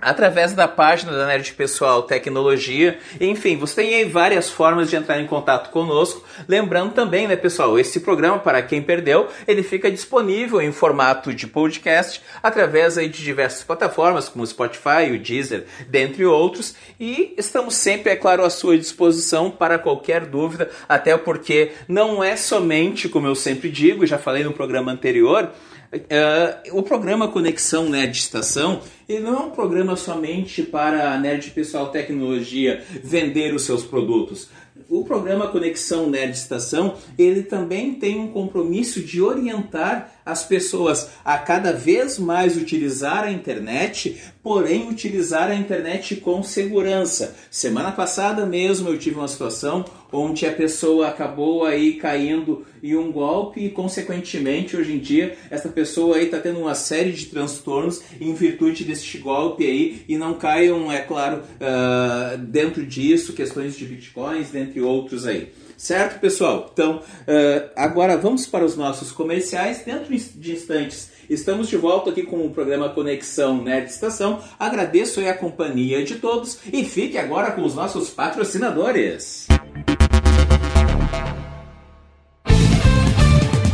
através 0.01 0.53
da 0.53 0.67
página 0.67 1.11
da 1.11 1.27
Nerd 1.27 1.53
Pessoal 1.53 2.03
Tecnologia. 2.03 2.97
Enfim, 3.19 3.57
você 3.57 3.81
tem 3.83 3.95
aí 3.95 4.05
várias 4.05 4.49
formas 4.49 4.89
de 4.89 4.95
entrar 4.95 5.19
em 5.19 5.27
contato 5.27 5.69
conosco. 5.69 6.23
Lembrando 6.47 6.93
também, 6.93 7.27
né, 7.27 7.35
pessoal, 7.35 7.77
esse 7.77 7.99
programa, 7.99 8.39
para 8.39 8.61
quem 8.61 8.81
perdeu, 8.81 9.27
ele 9.47 9.61
fica 9.63 9.91
disponível 9.91 10.61
em 10.61 10.71
formato 10.71 11.33
de 11.33 11.45
podcast 11.45 12.21
através 12.41 12.97
aí 12.97 13.07
de 13.07 13.23
diversas 13.23 13.63
plataformas, 13.63 14.27
como 14.27 14.43
o 14.43 14.47
Spotify, 14.47 15.11
o 15.11 15.19
Deezer, 15.19 15.65
dentre 15.87 16.25
outros. 16.25 16.75
E 16.99 17.33
estamos 17.37 17.75
sempre, 17.75 18.11
é 18.11 18.15
claro, 18.15 18.43
à 18.43 18.49
sua 18.49 18.77
disposição 18.77 19.51
para 19.51 19.77
qualquer 19.77 20.25
dúvida, 20.25 20.69
até 20.89 21.15
porque 21.17 21.71
não 21.87 22.23
é 22.23 22.35
somente, 22.35 23.07
como 23.07 23.27
eu 23.27 23.35
sempre 23.35 23.69
digo, 23.69 24.05
já 24.05 24.17
falei 24.17 24.43
no 24.43 24.53
programa 24.53 24.91
anterior, 24.91 25.51
Uh, 25.93 26.79
o 26.79 26.83
programa 26.83 27.27
Conexão 27.27 27.89
Nerd 27.89 28.17
Estação 28.17 28.79
ele 29.09 29.19
não 29.19 29.35
é 29.35 29.39
um 29.39 29.49
programa 29.49 29.97
somente 29.97 30.63
para 30.63 31.17
Nerd 31.17 31.51
Pessoal 31.51 31.89
Tecnologia 31.89 32.81
vender 33.03 33.53
os 33.53 33.63
seus 33.63 33.83
produtos. 33.83 34.47
O 34.89 35.03
programa 35.03 35.49
Conexão 35.49 36.09
Nerd 36.09 36.31
Estação 36.31 36.95
ele 37.17 37.43
também 37.43 37.95
tem 37.95 38.17
um 38.21 38.29
compromisso 38.29 39.01
de 39.01 39.21
orientar 39.21 40.20
as 40.25 40.43
pessoas 40.43 41.09
a 41.23 41.37
cada 41.37 41.73
vez 41.73 42.17
mais 42.17 42.57
utilizar 42.57 43.23
a 43.23 43.31
internet, 43.31 44.17
porém 44.43 44.89
utilizar 44.89 45.49
a 45.49 45.55
internet 45.55 46.15
com 46.17 46.41
segurança. 46.43 47.35
Semana 47.49 47.91
passada 47.91 48.45
mesmo 48.45 48.89
eu 48.89 48.97
tive 48.97 49.17
uma 49.17 49.27
situação 49.27 49.85
onde 50.11 50.45
a 50.45 50.51
pessoa 50.51 51.07
acabou 51.07 51.65
aí 51.65 51.93
caindo 51.93 52.65
em 52.83 52.95
um 52.95 53.11
golpe 53.11 53.63
e 53.63 53.69
consequentemente 53.69 54.75
hoje 54.75 54.93
em 54.93 54.99
dia 54.99 55.37
essa 55.49 55.69
pessoa 55.69 56.17
aí 56.17 56.25
está 56.25 56.39
tendo 56.39 56.59
uma 56.59 56.75
série 56.75 57.11
de 57.11 57.27
transtornos 57.27 58.01
em 58.19 58.33
virtude 58.33 58.83
deste 58.83 59.17
golpe 59.19 59.65
aí 59.65 60.03
e 60.07 60.17
não 60.17 60.33
caiam, 60.33 60.91
é 60.91 60.99
claro, 60.99 61.37
uh, 61.37 62.37
dentro 62.37 62.85
disso 62.85 63.33
questões 63.33 63.77
de 63.77 63.85
bitcoins, 63.85 64.49
dentre 64.49 64.81
outros 64.81 65.25
aí. 65.25 65.49
Certo, 65.81 66.19
pessoal? 66.19 66.69
Então, 66.71 66.97
uh, 66.97 67.71
agora 67.75 68.15
vamos 68.15 68.45
para 68.45 68.63
os 68.63 68.77
nossos 68.77 69.11
comerciais. 69.11 69.83
Dentro 69.83 70.15
de 70.15 70.51
instantes, 70.53 71.09
estamos 71.27 71.67
de 71.67 71.75
volta 71.75 72.11
aqui 72.11 72.21
com 72.21 72.45
o 72.45 72.51
programa 72.51 72.89
Conexão 72.89 73.63
Nerd 73.63 73.89
Estação. 73.89 74.39
Agradeço 74.59 75.27
a 75.27 75.33
companhia 75.33 76.03
de 76.03 76.17
todos 76.17 76.59
e 76.71 76.85
fique 76.85 77.17
agora 77.17 77.49
com 77.49 77.63
os 77.63 77.73
nossos 77.73 78.11
patrocinadores. 78.11 79.47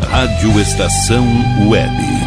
Rádio 0.09 0.61
Estação 0.61 1.25
Web. 1.69 2.26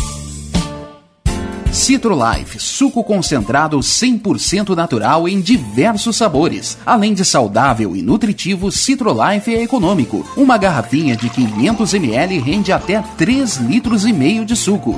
Citrolife, 1.71 2.59
suco 2.59 3.01
concentrado 3.01 3.79
100% 3.79 4.75
natural 4.75 5.27
em 5.27 5.39
diversos 5.39 6.17
sabores. 6.17 6.77
Além 6.85 7.13
de 7.13 7.23
saudável 7.23 7.95
e 7.95 8.01
nutritivo, 8.01 8.69
Citrolife 8.69 9.55
é 9.55 9.63
econômico. 9.63 10.25
Uma 10.35 10.57
garrafinha 10.57 11.15
de 11.15 11.29
500 11.29 11.93
ml 11.93 12.39
rende 12.39 12.73
até 12.73 13.01
3 13.17 13.57
litros 13.57 14.05
e 14.05 14.11
meio 14.11 14.43
de 14.43 14.55
suco. 14.55 14.97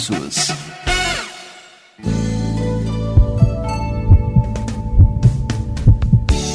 suas. 0.01 0.80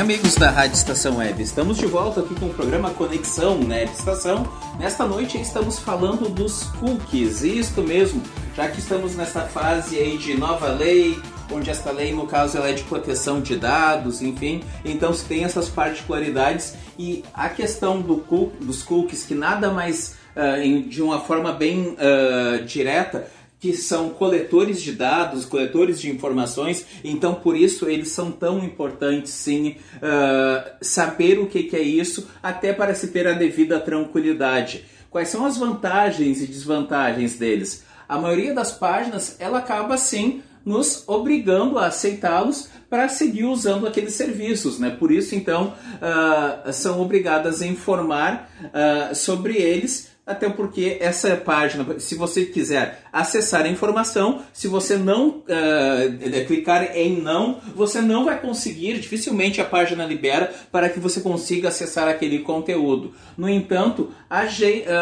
Amigos 0.00 0.34
da 0.34 0.48
Rádio 0.48 0.76
Estação 0.76 1.18
Web, 1.18 1.42
estamos 1.42 1.76
de 1.76 1.84
volta 1.84 2.20
aqui 2.20 2.34
com 2.34 2.46
o 2.46 2.54
programa 2.54 2.88
Conexão 2.88 3.58
Net 3.58 3.92
Estação. 3.92 4.50
Nesta 4.78 5.06
noite 5.06 5.38
estamos 5.38 5.78
falando 5.78 6.26
dos 6.26 6.62
cookies, 6.80 7.42
isto 7.42 7.82
mesmo, 7.82 8.22
já 8.56 8.66
que 8.66 8.78
estamos 8.78 9.14
nessa 9.14 9.42
fase 9.42 9.98
aí 9.98 10.16
de 10.16 10.32
nova 10.38 10.68
lei, 10.68 11.20
onde 11.52 11.68
esta 11.68 11.92
lei, 11.92 12.14
no 12.14 12.26
caso, 12.26 12.56
ela 12.56 12.70
é 12.70 12.72
de 12.72 12.82
proteção 12.84 13.42
de 13.42 13.56
dados, 13.56 14.22
enfim, 14.22 14.64
então 14.86 15.12
se 15.12 15.26
tem 15.26 15.44
essas 15.44 15.68
particularidades 15.68 16.76
e 16.98 17.22
a 17.34 17.50
questão 17.50 18.00
do 18.00 18.24
dos 18.58 18.82
cookies, 18.82 19.26
que 19.26 19.34
nada 19.34 19.70
mais 19.70 20.16
uh, 20.34 20.88
de 20.88 21.02
uma 21.02 21.20
forma 21.20 21.52
bem 21.52 21.88
uh, 21.98 22.64
direta 22.64 23.28
que 23.60 23.74
são 23.74 24.08
coletores 24.08 24.80
de 24.80 24.92
dados, 24.92 25.44
coletores 25.44 26.00
de 26.00 26.10
informações, 26.10 26.86
então 27.04 27.34
por 27.34 27.54
isso 27.54 27.88
eles 27.88 28.08
são 28.08 28.32
tão 28.32 28.64
importantes 28.64 29.32
sim 29.32 29.76
uh, 29.96 30.70
saber 30.80 31.38
o 31.38 31.46
que, 31.46 31.64
que 31.64 31.76
é 31.76 31.82
isso, 31.82 32.26
até 32.42 32.72
para 32.72 32.94
se 32.94 33.08
ter 33.08 33.26
a 33.26 33.34
devida 33.34 33.78
tranquilidade. 33.78 34.86
Quais 35.10 35.28
são 35.28 35.44
as 35.44 35.58
vantagens 35.58 36.40
e 36.40 36.46
desvantagens 36.46 37.36
deles? 37.36 37.84
A 38.08 38.18
maioria 38.18 38.54
das 38.54 38.72
páginas 38.72 39.36
ela 39.38 39.58
acaba 39.58 39.98
sim 39.98 40.42
nos 40.64 41.04
obrigando 41.06 41.78
a 41.78 41.86
aceitá-los 41.86 42.68
para 42.88 43.08
seguir 43.08 43.44
usando 43.44 43.86
aqueles 43.86 44.14
serviços, 44.14 44.78
né? 44.78 44.90
Por 44.90 45.12
isso 45.12 45.34
então 45.34 45.74
uh, 45.96 46.72
são 46.72 47.00
obrigadas 47.00 47.62
a 47.62 47.66
informar 47.66 48.50
uh, 48.64 49.14
sobre 49.14 49.56
eles 49.56 50.10
até 50.30 50.48
porque 50.48 50.96
essa 51.00 51.36
página, 51.36 51.98
se 51.98 52.14
você 52.14 52.44
quiser 52.44 53.04
acessar 53.12 53.62
a 53.62 53.68
informação, 53.68 54.42
se 54.52 54.68
você 54.68 54.96
não 54.96 55.28
uh, 55.28 56.46
clicar 56.46 56.96
em 56.96 57.20
não, 57.20 57.60
você 57.74 58.00
não 58.00 58.24
vai 58.24 58.40
conseguir, 58.40 59.00
dificilmente 59.00 59.60
a 59.60 59.64
página 59.64 60.06
libera 60.06 60.52
para 60.70 60.88
que 60.88 61.00
você 61.00 61.20
consiga 61.20 61.68
acessar 61.68 62.08
aquele 62.08 62.38
conteúdo. 62.40 63.12
No 63.36 63.48
entanto, 63.48 64.12
há, 64.28 64.44
uh, 64.44 64.46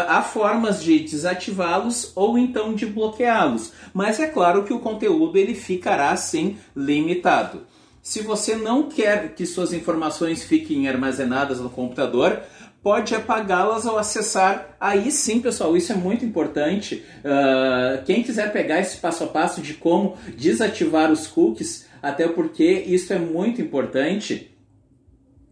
há 0.09 0.23
formas 0.23 0.83
de 0.83 0.99
desativá-los 1.01 2.13
ou 2.15 2.39
então 2.39 2.75
de 2.75 2.87
bloqueá-los, 2.87 3.73
mas 3.93 4.19
é 4.19 4.27
claro 4.27 4.65
que 4.65 4.73
o 4.73 4.81
conteúdo 4.81 5.37
ele 5.37 5.55
ficará 5.55 6.11
assim 6.11 6.57
limitado. 6.75 7.67
Se 8.09 8.23
você 8.23 8.57
não 8.57 8.85
quer 8.85 9.35
que 9.35 9.45
suas 9.45 9.73
informações 9.75 10.43
fiquem 10.43 10.89
armazenadas 10.89 11.61
no 11.61 11.69
computador, 11.69 12.41
pode 12.83 13.15
apagá-las 13.15 13.87
ao 13.87 13.99
acessar. 13.99 14.77
Aí 14.81 15.11
sim, 15.11 15.41
pessoal, 15.41 15.77
isso 15.77 15.93
é 15.93 15.95
muito 15.95 16.25
importante. 16.25 17.05
Uh, 17.25 18.03
quem 18.05 18.23
quiser 18.23 18.53
pegar 18.53 18.81
esse 18.81 18.99
passo 18.99 19.25
a 19.25 19.27
passo 19.27 19.61
de 19.61 19.75
como 19.75 20.17
desativar 20.37 21.11
os 21.11 21.27
cookies, 21.27 21.87
até 22.03 22.29
porque 22.29 22.65
isso 22.65 23.13
é 23.13 23.19
muito 23.19 23.61
importante. 23.61 24.48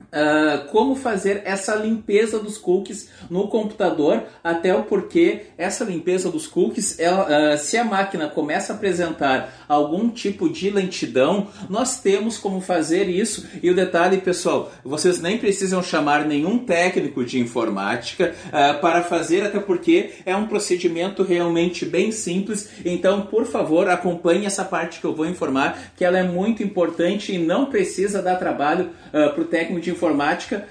Uh, 0.06 0.68
como 0.68 0.94
fazer 0.94 1.42
essa 1.44 1.74
limpeza 1.74 2.38
dos 2.38 2.56
cookies 2.56 3.10
no 3.28 3.48
computador, 3.48 4.22
até 4.42 4.74
o 4.74 4.84
porquê 4.84 5.46
essa 5.58 5.84
limpeza 5.84 6.30
dos 6.30 6.46
cookies, 6.46 6.98
ela, 6.98 7.54
uh, 7.54 7.58
se 7.58 7.76
a 7.76 7.84
máquina 7.84 8.28
começa 8.28 8.72
a 8.72 8.76
apresentar 8.76 9.66
algum 9.68 10.08
tipo 10.08 10.48
de 10.48 10.70
lentidão, 10.70 11.48
nós 11.68 12.00
temos 12.00 12.38
como 12.38 12.60
fazer 12.60 13.08
isso. 13.08 13.46
E 13.62 13.68
o 13.68 13.74
detalhe, 13.74 14.18
pessoal, 14.18 14.72
vocês 14.84 15.20
nem 15.20 15.38
precisam 15.38 15.82
chamar 15.82 16.24
nenhum 16.24 16.58
técnico 16.58 17.24
de 17.24 17.40
informática 17.40 18.34
uh, 18.46 18.80
para 18.80 19.02
fazer, 19.02 19.42
até 19.42 19.58
porque 19.58 20.10
é 20.24 20.36
um 20.36 20.46
procedimento 20.46 21.24
realmente 21.24 21.84
bem 21.84 22.12
simples. 22.12 22.70
Então, 22.84 23.22
por 23.22 23.44
favor, 23.44 23.88
acompanhe 23.88 24.46
essa 24.46 24.64
parte 24.64 25.00
que 25.00 25.04
eu 25.04 25.14
vou 25.14 25.26
informar, 25.26 25.92
que 25.96 26.04
ela 26.04 26.16
é 26.16 26.22
muito 26.22 26.62
importante 26.62 27.34
e 27.34 27.38
não 27.38 27.66
precisa 27.66 28.22
dar 28.22 28.36
trabalho 28.36 28.90
para 29.10 29.40
o 29.40 29.44
técnico 29.44 29.80
de 29.80 29.90
informática 29.96 30.68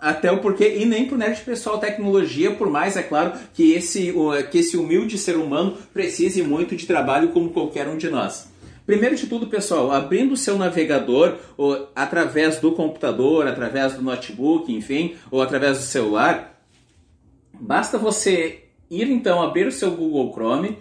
até 0.00 0.32
o 0.32 0.38
porquê, 0.38 0.76
e 0.78 0.86
nem 0.86 1.06
pro 1.06 1.18
nerd 1.18 1.42
pessoal 1.42 1.78
tecnologia, 1.78 2.52
por 2.52 2.70
mais, 2.70 2.96
é 2.96 3.02
claro, 3.02 3.32
que 3.52 3.72
esse, 3.72 4.14
que 4.50 4.58
esse 4.58 4.76
humilde 4.76 5.18
ser 5.18 5.36
humano 5.36 5.76
precise 5.92 6.42
muito 6.42 6.74
de 6.74 6.86
trabalho 6.86 7.28
como 7.28 7.50
qualquer 7.50 7.86
um 7.86 7.98
de 7.98 8.08
nós. 8.08 8.48
Primeiro 8.86 9.14
de 9.14 9.26
tudo, 9.26 9.46
pessoal, 9.46 9.92
abrindo 9.92 10.32
o 10.32 10.36
seu 10.36 10.56
navegador, 10.56 11.36
ou 11.56 11.90
através 11.94 12.58
do 12.58 12.72
computador, 12.72 13.46
através 13.46 13.92
do 13.92 14.02
notebook, 14.02 14.72
enfim, 14.72 15.16
ou 15.30 15.42
através 15.42 15.76
do 15.76 15.84
celular, 15.84 16.58
basta 17.52 17.98
você 17.98 18.64
ir 18.90 19.08
então 19.10 19.42
abrir 19.42 19.66
o 19.66 19.72
seu 19.72 19.90
Google 19.90 20.32
Chrome, 20.32 20.78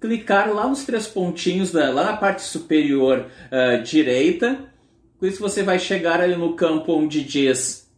clicar 0.00 0.54
lá 0.54 0.68
nos 0.68 0.84
três 0.84 1.06
pontinhos, 1.06 1.72
da, 1.72 1.90
lá 1.90 2.04
na 2.04 2.16
parte 2.18 2.42
superior 2.42 3.24
uh, 3.50 3.82
direita, 3.82 4.58
com 5.24 5.28
isso 5.28 5.40
você 5.40 5.62
vai 5.62 5.78
chegar 5.78 6.20
ali 6.20 6.36
no 6.36 6.52
campo 6.52 6.92
onde 6.92 7.24
diz 7.24 7.88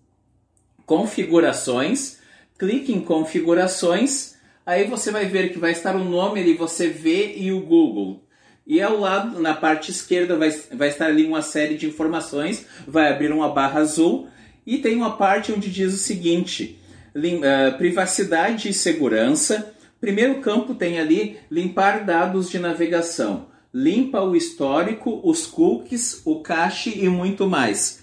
configurações, 0.86 2.20
clique 2.56 2.92
em 2.92 3.00
configurações, 3.00 4.36
aí 4.64 4.86
você 4.86 5.10
vai 5.10 5.26
ver 5.26 5.52
que 5.52 5.58
vai 5.58 5.72
estar 5.72 5.96
o 5.96 6.04
nome 6.04 6.38
ali, 6.38 6.54
você 6.54 6.88
vê 6.88 7.34
e 7.36 7.50
o 7.50 7.58
Google. 7.58 8.22
E 8.64 8.80
ao 8.80 8.96
lado, 8.96 9.40
na 9.40 9.54
parte 9.54 9.90
esquerda, 9.90 10.36
vai, 10.36 10.50
vai 10.72 10.86
estar 10.86 11.06
ali 11.06 11.26
uma 11.26 11.42
série 11.42 11.76
de 11.76 11.88
informações, 11.88 12.64
vai 12.86 13.10
abrir 13.10 13.32
uma 13.32 13.48
barra 13.48 13.80
azul. 13.80 14.28
E 14.64 14.78
tem 14.78 14.94
uma 14.94 15.16
parte 15.16 15.50
onde 15.50 15.68
diz 15.68 15.92
o 15.94 15.98
seguinte: 15.98 16.78
lim, 17.12 17.38
uh, 17.38 17.76
privacidade 17.76 18.68
e 18.68 18.72
segurança. 18.72 19.74
Primeiro 20.00 20.40
campo 20.40 20.76
tem 20.76 21.00
ali 21.00 21.38
limpar 21.50 22.04
dados 22.04 22.48
de 22.48 22.60
navegação 22.60 23.48
limpa 23.76 24.22
o 24.22 24.34
histórico, 24.34 25.20
os 25.22 25.46
cookies, 25.46 26.22
o 26.24 26.40
cache 26.40 26.98
e 26.98 27.10
muito 27.10 27.46
mais. 27.46 28.02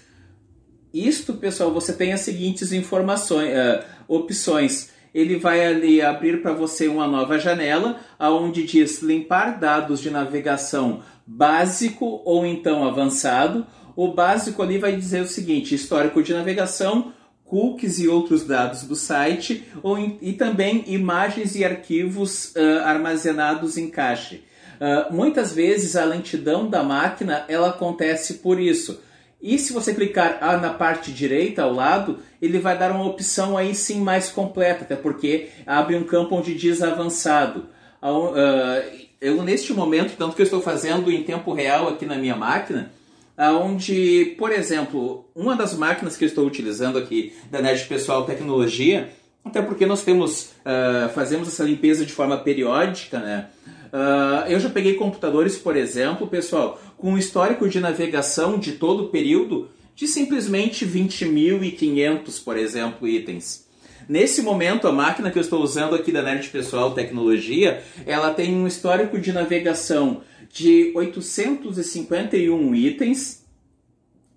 isto, 0.92 1.34
pessoal, 1.34 1.72
você 1.72 1.92
tem 1.92 2.12
as 2.12 2.20
seguintes 2.20 2.70
informações, 2.72 3.48
uh, 3.48 3.82
opções. 4.06 4.90
Ele 5.12 5.36
vai 5.36 5.66
ali 5.66 6.00
abrir 6.00 6.40
para 6.40 6.52
você 6.52 6.86
uma 6.86 7.08
nova 7.08 7.40
janela, 7.40 7.98
aonde 8.16 8.62
diz 8.64 9.02
limpar 9.02 9.58
dados 9.58 10.00
de 10.00 10.10
navegação 10.10 11.02
básico 11.26 12.22
ou 12.24 12.46
então 12.46 12.86
avançado. 12.86 13.66
O 13.96 14.12
básico 14.12 14.62
ali 14.62 14.78
vai 14.78 14.94
dizer 14.94 15.22
o 15.22 15.26
seguinte: 15.26 15.74
histórico 15.74 16.22
de 16.22 16.32
navegação, 16.32 17.12
cookies 17.42 17.98
e 17.98 18.06
outros 18.06 18.44
dados 18.44 18.84
do 18.84 18.94
site, 18.94 19.64
ou, 19.82 19.98
e 19.98 20.34
também 20.34 20.84
imagens 20.86 21.56
e 21.56 21.64
arquivos 21.64 22.54
uh, 22.54 22.84
armazenados 22.84 23.76
em 23.76 23.90
cache. 23.90 24.44
Uh, 24.80 25.14
muitas 25.14 25.52
vezes 25.52 25.96
a 25.96 26.04
lentidão 26.04 26.68
da 26.68 26.82
máquina 26.82 27.44
ela 27.48 27.68
acontece 27.68 28.34
por 28.34 28.60
isso. 28.60 29.00
E 29.40 29.58
se 29.58 29.72
você 29.72 29.92
clicar 29.92 30.38
ah, 30.40 30.56
na 30.56 30.72
parte 30.72 31.12
direita 31.12 31.62
ao 31.62 31.72
lado, 31.72 32.18
ele 32.40 32.58
vai 32.58 32.78
dar 32.78 32.90
uma 32.90 33.04
opção 33.04 33.58
aí 33.58 33.74
sim 33.74 34.00
mais 34.00 34.30
completa, 34.30 34.84
até 34.84 34.96
porque 34.96 35.48
abre 35.66 35.96
um 35.96 36.04
campo 36.04 36.34
onde 36.34 36.54
diz 36.54 36.82
avançado. 36.82 37.66
Uh, 38.02 39.04
eu 39.20 39.42
neste 39.42 39.72
momento, 39.72 40.16
tanto 40.16 40.34
que 40.34 40.42
eu 40.42 40.44
estou 40.44 40.62
fazendo 40.62 41.10
em 41.10 41.22
tempo 41.22 41.52
real 41.52 41.88
aqui 41.88 42.06
na 42.06 42.16
minha 42.16 42.36
máquina, 42.36 42.90
onde, 43.36 44.34
por 44.38 44.52
exemplo, 44.52 45.26
uma 45.34 45.56
das 45.56 45.74
máquinas 45.74 46.16
que 46.16 46.24
eu 46.24 46.28
estou 46.28 46.46
utilizando 46.46 46.98
aqui 46.98 47.32
da 47.50 47.60
Nerd 47.60 47.84
Pessoal 47.86 48.24
Tecnologia, 48.24 49.10
até 49.44 49.60
porque 49.60 49.84
nós 49.84 50.02
temos, 50.02 50.52
uh, 50.64 51.08
fazemos 51.14 51.48
essa 51.48 51.62
limpeza 51.64 52.04
de 52.06 52.12
forma 52.12 52.38
periódica, 52.38 53.18
né? 53.18 53.46
Uh, 53.94 54.50
eu 54.50 54.58
já 54.58 54.68
peguei 54.68 54.94
computadores, 54.94 55.56
por 55.56 55.76
exemplo, 55.76 56.26
pessoal, 56.26 56.82
com 56.98 57.12
um 57.12 57.18
histórico 57.18 57.68
de 57.68 57.78
navegação 57.78 58.58
de 58.58 58.72
todo 58.72 59.04
o 59.04 59.08
período 59.08 59.70
de 59.94 60.08
simplesmente 60.08 60.84
20.500, 60.84 62.42
por 62.42 62.56
exemplo, 62.56 63.06
itens. 63.06 63.68
Nesse 64.08 64.42
momento, 64.42 64.88
a 64.88 64.92
máquina 64.92 65.30
que 65.30 65.38
eu 65.38 65.42
estou 65.42 65.62
usando 65.62 65.94
aqui 65.94 66.10
da 66.10 66.22
Nerd 66.22 66.48
Pessoal 66.48 66.90
Tecnologia, 66.92 67.84
ela 68.04 68.34
tem 68.34 68.52
um 68.52 68.66
histórico 68.66 69.16
de 69.16 69.32
navegação 69.32 70.22
de 70.52 70.90
851 70.96 72.74
itens 72.74 73.44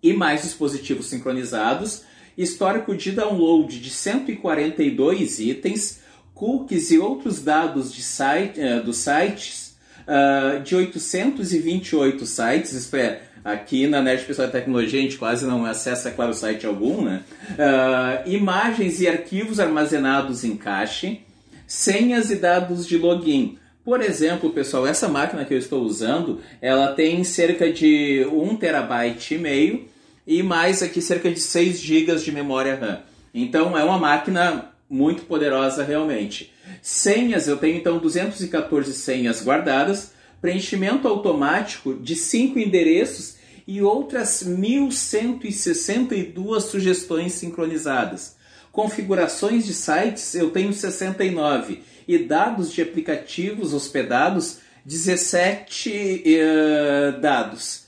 e 0.03 0.13
mais 0.13 0.43
dispositivos 0.43 1.07
sincronizados, 1.07 2.03
histórico 2.37 2.95
de 2.95 3.11
download 3.11 3.79
de 3.79 3.89
142 3.89 5.39
itens, 5.39 5.99
cookies 6.37 6.91
e 6.91 6.99
outros 6.99 7.41
dados 7.41 7.93
de 7.93 8.01
site, 8.01 8.59
uh, 8.59 8.83
dos 8.83 8.97
sites 8.97 9.75
uh, 10.07 10.61
de 10.61 10.75
828 10.75 12.25
sites, 12.25 12.73
isto 12.73 12.95
é, 12.95 13.21
Aqui 13.47 13.87
na 13.87 14.01
Nerd 14.01 14.25
Pessoal 14.25 14.47
de 14.47 14.51
Tecnologia 14.51 14.99
a 14.99 15.03
gente 15.03 15.17
quase 15.17 15.45
não 15.45 15.65
acessa, 15.65 16.11
claro, 16.11 16.33
site 16.33 16.65
algum, 16.65 17.01
né? 17.01 17.23
Uh, 17.51 18.29
imagens 18.29 18.99
e 18.99 19.07
arquivos 19.07 19.57
armazenados 19.57 20.43
em 20.43 20.57
cache, 20.57 21.21
senhas 21.65 22.29
e 22.29 22.35
dados 22.35 22.85
de 22.85 22.97
login. 22.97 23.57
Por 23.85 24.01
exemplo, 24.01 24.49
pessoal, 24.49 24.85
essa 24.85 25.07
máquina 25.07 25.45
que 25.45 25.53
eu 25.53 25.57
estou 25.57 25.81
usando, 25.83 26.41
ela 26.61 26.91
tem 26.93 27.23
cerca 27.23 27.71
de 27.71 28.27
1 28.29 28.57
terabyte 28.57 29.35
e 29.35 29.37
meio 29.37 29.85
e 30.27 30.43
mais 30.43 30.83
aqui 30.83 31.01
cerca 31.01 31.31
de 31.31 31.39
6 31.39 31.79
GB 31.79 32.17
de 32.17 32.33
memória 32.33 32.75
RAM. 32.75 32.99
Então 33.33 33.77
é 33.77 33.83
uma 33.85 33.97
máquina 33.97 34.73
muito 34.89 35.23
poderosa 35.23 35.83
realmente. 35.83 36.53
Senhas, 36.81 37.47
eu 37.47 37.57
tenho 37.57 37.77
então 37.77 37.99
214 37.99 38.93
senhas 38.93 39.43
guardadas, 39.43 40.13
preenchimento 40.41 41.07
automático 41.07 41.93
de 41.95 42.15
5 42.15 42.57
endereços 42.59 43.37
e 43.67 43.81
outras 43.81 44.43
1.162 44.43 46.61
sugestões 46.61 47.33
sincronizadas. 47.33 48.37
Configurações 48.71 49.65
de 49.65 49.73
sites 49.73 50.35
eu 50.35 50.51
tenho 50.51 50.71
69 50.71 51.81
e 52.07 52.17
dados 52.17 52.71
de 52.71 52.81
aplicativos 52.81 53.73
hospedados 53.73 54.59
17 54.85 55.89
uh, 55.89 56.21
eh, 56.25 57.11
dados. 57.19 57.86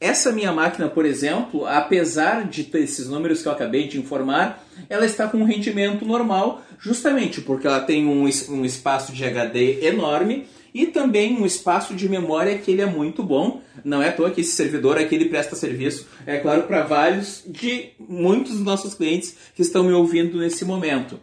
Essa 0.00 0.32
minha 0.32 0.50
máquina, 0.50 0.88
por 0.88 1.04
exemplo, 1.04 1.66
apesar 1.66 2.48
de 2.48 2.64
ter 2.64 2.80
esses 2.80 3.06
números 3.06 3.42
que 3.42 3.48
eu 3.48 3.52
acabei 3.52 3.86
de 3.86 3.98
informar, 3.98 4.64
ela 4.88 5.04
está 5.04 5.28
com 5.28 5.36
um 5.36 5.44
rendimento 5.44 6.06
normal, 6.06 6.62
justamente 6.78 7.42
porque 7.42 7.66
ela 7.66 7.80
tem 7.80 8.06
um, 8.06 8.22
um 8.22 8.64
espaço 8.64 9.12
de 9.12 9.22
HD 9.22 9.84
enorme 9.84 10.46
e 10.72 10.86
também 10.86 11.36
um 11.36 11.44
espaço 11.44 11.94
de 11.94 12.08
memória 12.08 12.56
que 12.56 12.70
ele 12.70 12.80
é 12.80 12.86
muito 12.86 13.22
bom. 13.22 13.60
Não 13.84 14.02
é 14.02 14.08
à 14.08 14.12
toa 14.12 14.30
que 14.30 14.40
esse 14.40 14.52
servidor 14.52 14.96
aqui 14.96 15.14
ele 15.14 15.26
presta 15.26 15.54
serviço, 15.54 16.06
é 16.26 16.38
claro, 16.38 16.62
para 16.62 16.82
vários 16.82 17.42
de 17.46 17.90
muitos 17.98 18.52
dos 18.52 18.64
nossos 18.64 18.94
clientes 18.94 19.36
que 19.54 19.60
estão 19.60 19.84
me 19.84 19.92
ouvindo 19.92 20.38
nesse 20.38 20.64
momento. 20.64 21.20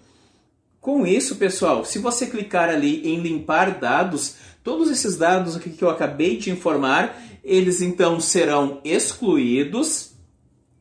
Com 0.80 1.06
isso, 1.06 1.36
pessoal, 1.38 1.84
se 1.84 1.98
você 1.98 2.28
clicar 2.28 2.70
ali 2.70 3.02
em 3.10 3.20
limpar 3.20 3.80
dados, 3.80 4.36
todos 4.64 4.90
esses 4.90 5.18
dados 5.18 5.56
aqui 5.56 5.72
que 5.72 5.84
eu 5.84 5.90
acabei 5.90 6.38
de 6.38 6.52
informar, 6.52 7.18
eles 7.48 7.82
então 7.82 8.20
serão 8.20 8.82
excluídos 8.84 10.18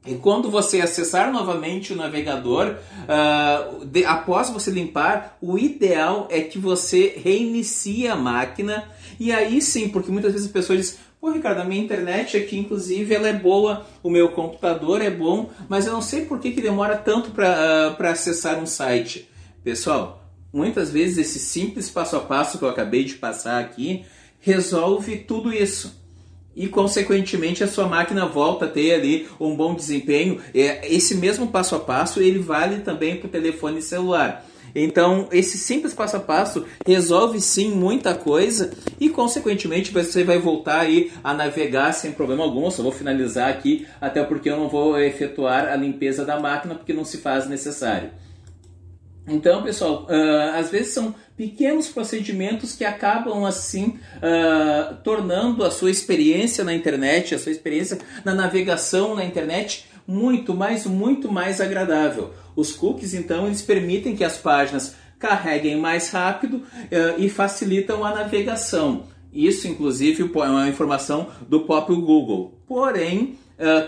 e 0.06 0.14
quando 0.14 0.48
você 0.48 0.80
acessar 0.80 1.32
novamente 1.32 1.92
o 1.92 1.96
navegador, 1.96 2.76
uh, 2.76 3.84
de, 3.84 4.04
após 4.04 4.50
você 4.50 4.70
limpar, 4.70 5.36
o 5.40 5.58
ideal 5.58 6.28
é 6.30 6.40
que 6.40 6.58
você 6.58 7.14
reinicie 7.16 8.06
a 8.06 8.14
máquina. 8.14 8.88
E 9.18 9.32
aí 9.32 9.60
sim, 9.60 9.88
porque 9.88 10.12
muitas 10.12 10.32
vezes 10.32 10.46
as 10.46 10.52
pessoas 10.52 10.78
dizem, 10.78 10.98
pô 11.20 11.30
Ricardo, 11.30 11.60
a 11.60 11.64
minha 11.64 11.82
internet 11.82 12.36
aqui 12.36 12.56
inclusive 12.56 13.12
ela 13.12 13.28
é 13.28 13.32
boa, 13.32 13.84
o 14.00 14.08
meu 14.08 14.28
computador 14.28 15.02
é 15.02 15.10
bom, 15.10 15.50
mas 15.68 15.86
eu 15.86 15.92
não 15.92 16.02
sei 16.02 16.24
por 16.24 16.38
que, 16.38 16.52
que 16.52 16.62
demora 16.62 16.96
tanto 16.96 17.32
para 17.32 17.96
uh, 17.98 18.06
acessar 18.06 18.60
um 18.60 18.66
site. 18.66 19.28
Pessoal, 19.64 20.22
muitas 20.52 20.90
vezes 20.90 21.18
esse 21.18 21.40
simples 21.40 21.90
passo 21.90 22.16
a 22.16 22.20
passo 22.20 22.58
que 22.58 22.64
eu 22.64 22.68
acabei 22.68 23.02
de 23.02 23.14
passar 23.14 23.60
aqui 23.60 24.04
resolve 24.38 25.16
tudo 25.16 25.52
isso 25.52 26.05
e 26.56 26.66
consequentemente 26.66 27.62
a 27.62 27.68
sua 27.68 27.86
máquina 27.86 28.24
volta 28.24 28.64
a 28.64 28.68
ter 28.68 28.94
ali 28.94 29.28
um 29.38 29.54
bom 29.54 29.74
desempenho. 29.74 30.40
É, 30.54 30.90
esse 30.92 31.14
mesmo 31.14 31.48
passo 31.48 31.76
a 31.76 31.80
passo 31.80 32.20
ele 32.20 32.38
vale 32.38 32.78
também 32.78 33.16
para 33.16 33.26
o 33.26 33.30
telefone 33.30 33.82
celular. 33.82 34.44
Então, 34.74 35.26
esse 35.32 35.56
simples 35.56 35.94
passo 35.94 36.18
a 36.18 36.20
passo 36.20 36.66
resolve 36.86 37.40
sim 37.40 37.70
muita 37.70 38.14
coisa 38.14 38.70
e, 39.00 39.08
consequentemente, 39.08 39.90
você 39.90 40.22
vai 40.22 40.38
voltar 40.38 40.80
aí 40.80 41.10
a 41.24 41.32
navegar 41.32 41.92
sem 41.92 42.12
problema 42.12 42.44
algum. 42.44 42.64
Eu 42.66 42.70
só 42.70 42.82
vou 42.82 42.92
finalizar 42.92 43.48
aqui, 43.48 43.86
até 43.98 44.22
porque 44.22 44.50
eu 44.50 44.56
não 44.58 44.68
vou 44.68 45.00
efetuar 45.00 45.68
a 45.68 45.76
limpeza 45.76 46.26
da 46.26 46.38
máquina 46.38 46.74
porque 46.74 46.92
não 46.92 47.06
se 47.06 47.16
faz 47.18 47.48
necessário. 47.48 48.10
Então, 49.28 49.62
pessoal, 49.62 50.06
uh, 50.08 50.56
às 50.56 50.70
vezes 50.70 50.94
são 50.94 51.14
pequenos 51.36 51.88
procedimentos 51.88 52.76
que 52.76 52.84
acabam 52.84 53.44
assim 53.44 53.98
uh, 54.18 54.94
tornando 55.02 55.64
a 55.64 55.70
sua 55.70 55.90
experiência 55.90 56.62
na 56.62 56.72
internet, 56.72 57.34
a 57.34 57.38
sua 57.38 57.50
experiência 57.50 57.98
na 58.24 58.34
navegação 58.34 59.16
na 59.16 59.24
internet 59.24 59.86
muito 60.06 60.54
mais, 60.54 60.86
muito 60.86 61.30
mais 61.30 61.60
agradável. 61.60 62.32
Os 62.54 62.72
cookies, 62.72 63.14
então, 63.14 63.46
eles 63.46 63.62
permitem 63.62 64.14
que 64.14 64.22
as 64.22 64.36
páginas 64.36 64.94
carreguem 65.18 65.76
mais 65.76 66.10
rápido 66.10 66.58
uh, 66.58 66.62
e 67.18 67.28
facilitam 67.28 68.04
a 68.04 68.14
navegação. 68.14 69.04
Isso, 69.32 69.66
inclusive, 69.66 70.22
é 70.22 70.48
uma 70.48 70.68
informação 70.68 71.26
do 71.48 71.60
próprio 71.60 72.00
Google. 72.00 72.58
Porém, 72.66 73.38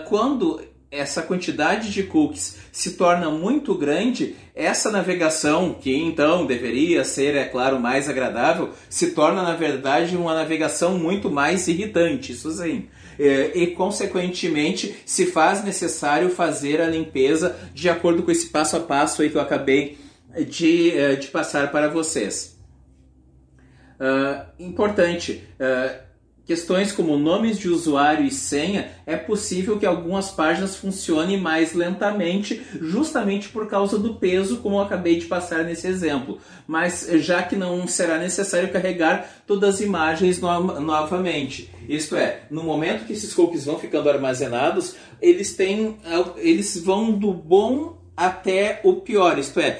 quando 0.07 0.61
essa 0.91 1.21
quantidade 1.21 1.91
de 1.91 2.03
cookies 2.03 2.57
se 2.71 2.93
torna 2.93 3.29
muito 3.29 3.75
grande, 3.75 4.35
essa 4.55 4.89
navegação, 4.89 5.73
que 5.73 5.95
então 5.95 6.45
deveria 6.45 7.03
ser, 7.03 7.35
é 7.35 7.45
claro, 7.45 7.79
mais 7.79 8.09
agradável, 8.09 8.71
se 8.89 9.11
torna 9.11 9.43
na 9.43 9.55
verdade 9.55 10.17
uma 10.17 10.33
navegação 10.33 10.97
muito 10.97 11.29
mais 11.29 11.67
irritante, 11.67 12.31
isso 12.31 12.51
sim. 12.51 12.87
É, 13.19 13.51
e, 13.53 13.67
consequentemente, 13.67 14.95
se 15.05 15.25
faz 15.25 15.61
necessário 15.63 16.29
fazer 16.29 16.79
a 16.79 16.87
limpeza 16.87 17.55
de 17.73 17.89
acordo 17.89 18.23
com 18.23 18.31
esse 18.31 18.47
passo 18.47 18.77
a 18.77 18.79
passo 18.79 19.21
aí 19.21 19.29
que 19.29 19.35
eu 19.35 19.41
acabei 19.41 19.97
de, 20.47 20.97
é, 20.97 21.15
de 21.15 21.27
passar 21.27 21.69
para 21.69 21.89
vocês. 21.89 22.57
Uh, 23.99 24.63
importante. 24.63 25.43
Uh, 25.59 26.08
questões 26.49 26.91
como 26.91 27.15
nomes 27.15 27.59
de 27.59 27.69
usuário 27.69 28.25
e 28.25 28.31
senha, 28.31 28.89
é 29.05 29.15
possível 29.15 29.77
que 29.77 29.85
algumas 29.85 30.31
páginas 30.31 30.75
funcionem 30.75 31.39
mais 31.39 31.75
lentamente, 31.75 32.59
justamente 32.81 33.49
por 33.49 33.67
causa 33.67 33.99
do 33.99 34.15
peso, 34.15 34.57
como 34.57 34.77
eu 34.77 34.81
acabei 34.81 35.19
de 35.19 35.27
passar 35.27 35.63
nesse 35.63 35.85
exemplo. 35.85 36.39
Mas 36.65 37.07
já 37.17 37.43
que 37.43 37.55
não 37.55 37.87
será 37.87 38.17
necessário 38.17 38.73
carregar 38.73 39.29
todas 39.45 39.75
as 39.75 39.81
imagens 39.81 40.41
no 40.41 40.79
novamente. 40.79 41.69
Isto 41.87 42.15
é, 42.15 42.41
no 42.49 42.63
momento 42.63 43.05
que 43.05 43.13
esses 43.13 43.31
cookies 43.31 43.65
vão 43.65 43.77
ficando 43.77 44.09
armazenados, 44.09 44.95
eles 45.21 45.55
têm, 45.55 45.97
eles 46.37 46.79
vão 46.79 47.11
do 47.11 47.31
bom 47.31 47.98
até 48.19 48.81
o 48.83 48.95
pior, 48.95 49.39
isto 49.39 49.61
é, 49.61 49.79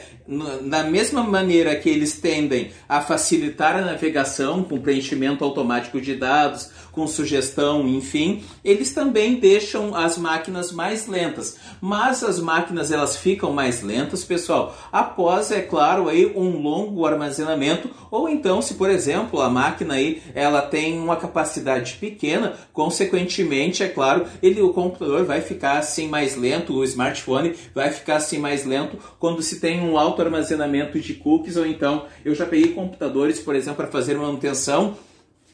da 0.61 0.83
mesma 0.83 1.23
maneira 1.23 1.75
que 1.75 1.89
eles 1.89 2.13
tendem 2.13 2.71
a 2.87 3.01
facilitar 3.01 3.75
a 3.75 3.81
navegação 3.81 4.63
com 4.63 4.79
preenchimento 4.79 5.43
automático 5.43 5.99
de 5.99 6.15
dados, 6.15 6.71
com 6.99 7.07
sugestão, 7.07 7.87
enfim, 7.87 8.43
eles 8.61 8.93
também 8.93 9.35
deixam 9.35 9.95
as 9.95 10.17
máquinas 10.17 10.69
mais 10.69 11.07
lentas. 11.07 11.57
Mas 11.79 12.21
as 12.21 12.41
máquinas 12.41 12.91
elas 12.91 13.15
ficam 13.15 13.53
mais 13.53 13.81
lentas, 13.81 14.25
pessoal, 14.25 14.75
após, 14.91 15.49
é 15.49 15.61
claro, 15.61 16.09
aí 16.09 16.25
um 16.35 16.61
longo 16.61 17.05
armazenamento, 17.05 17.89
ou 18.11 18.27
então 18.27 18.61
se, 18.61 18.73
por 18.73 18.89
exemplo, 18.89 19.39
a 19.39 19.49
máquina 19.49 19.93
aí 19.93 20.21
ela 20.35 20.61
tem 20.61 20.99
uma 20.99 21.15
capacidade 21.15 21.93
pequena, 21.93 22.55
consequentemente, 22.73 23.81
é 23.81 23.87
claro, 23.87 24.25
ele 24.43 24.61
o 24.61 24.73
computador 24.73 25.23
vai 25.23 25.39
ficar 25.39 25.77
assim 25.77 26.09
mais 26.09 26.35
lento, 26.35 26.73
o 26.73 26.83
smartphone 26.83 27.55
vai 27.73 27.91
ficar 27.91 28.17
assim 28.17 28.39
mais 28.39 28.65
lento 28.65 28.97
quando 29.17 29.41
se 29.41 29.61
tem 29.61 29.79
um 29.79 29.97
alto 29.97 30.21
armazenamento 30.21 30.99
de 30.99 31.13
cookies, 31.13 31.55
ou 31.55 31.65
então 31.65 32.07
eu 32.25 32.35
já 32.35 32.45
peguei 32.45 32.73
computadores, 32.73 33.39
por 33.39 33.55
exemplo, 33.55 33.77
para 33.77 33.87
fazer 33.87 34.17
manutenção 34.17 34.97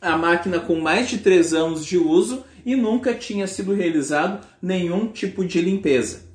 a 0.06 0.16
máquina 0.16 0.60
com 0.60 0.80
mais 0.80 1.10
de 1.10 1.18
3 1.18 1.54
anos 1.54 1.84
de 1.84 1.98
uso 1.98 2.44
e 2.64 2.76
nunca 2.76 3.14
tinha 3.14 3.48
sido 3.48 3.74
realizado 3.74 4.46
nenhum 4.62 5.08
tipo 5.08 5.44
de 5.44 5.60
limpeza. 5.60 6.26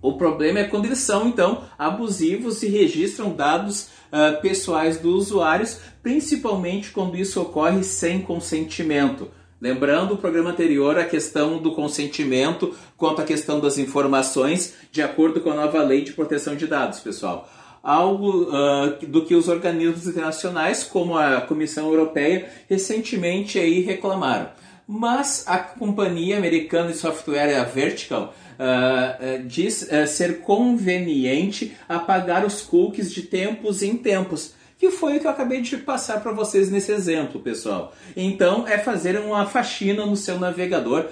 O 0.00 0.12
problema 0.14 0.60
é 0.60 0.64
quando 0.64 0.84
eles 0.84 0.98
são 0.98 1.28
então 1.28 1.64
abusivos 1.76 2.62
e 2.62 2.68
registram 2.68 3.34
dados 3.34 3.88
uh, 4.12 4.40
pessoais 4.40 4.98
dos 4.98 5.28
usuários, 5.28 5.80
principalmente 6.02 6.90
quando 6.90 7.16
isso 7.16 7.40
ocorre 7.40 7.82
sem 7.82 8.20
consentimento. 8.20 9.28
Lembrando 9.60 10.14
o 10.14 10.18
programa 10.18 10.50
anterior 10.50 10.98
a 10.98 11.04
questão 11.04 11.58
do 11.58 11.72
consentimento 11.72 12.74
quanto 12.96 13.22
à 13.22 13.24
questão 13.24 13.58
das 13.58 13.78
informações, 13.78 14.74
de 14.92 15.02
acordo 15.02 15.40
com 15.40 15.50
a 15.50 15.54
nova 15.54 15.82
lei 15.82 16.02
de 16.02 16.12
proteção 16.12 16.54
de 16.54 16.66
dados, 16.66 17.00
pessoal 17.00 17.48
algo 17.84 18.44
uh, 18.44 19.06
do 19.06 19.26
que 19.26 19.34
os 19.34 19.46
organismos 19.46 20.08
internacionais, 20.08 20.82
como 20.82 21.18
a 21.18 21.42
Comissão 21.42 21.88
Europeia, 21.88 22.48
recentemente 22.66 23.58
aí 23.58 23.82
reclamaram. 23.82 24.48
Mas 24.88 25.44
a 25.46 25.58
companhia 25.58 26.38
americana 26.38 26.90
de 26.90 26.96
software, 26.96 27.60
a 27.60 27.64
Vertical, 27.64 28.34
Uh, 28.54 29.42
diz 29.48 29.82
uh, 29.82 30.06
ser 30.06 30.42
conveniente 30.42 31.76
apagar 31.88 32.46
os 32.46 32.62
cookies 32.62 33.12
de 33.12 33.22
tempos 33.22 33.82
em 33.82 33.96
tempos, 33.96 34.54
que 34.78 34.92
foi 34.92 35.16
o 35.16 35.20
que 35.20 35.26
eu 35.26 35.30
acabei 35.32 35.60
de 35.60 35.76
passar 35.76 36.22
para 36.22 36.30
vocês 36.30 36.70
nesse 36.70 36.92
exemplo, 36.92 37.40
pessoal. 37.40 37.92
Então, 38.16 38.64
é 38.68 38.78
fazer 38.78 39.18
uma 39.18 39.44
faxina 39.44 40.06
no 40.06 40.14
seu 40.14 40.38
navegador, 40.38 41.06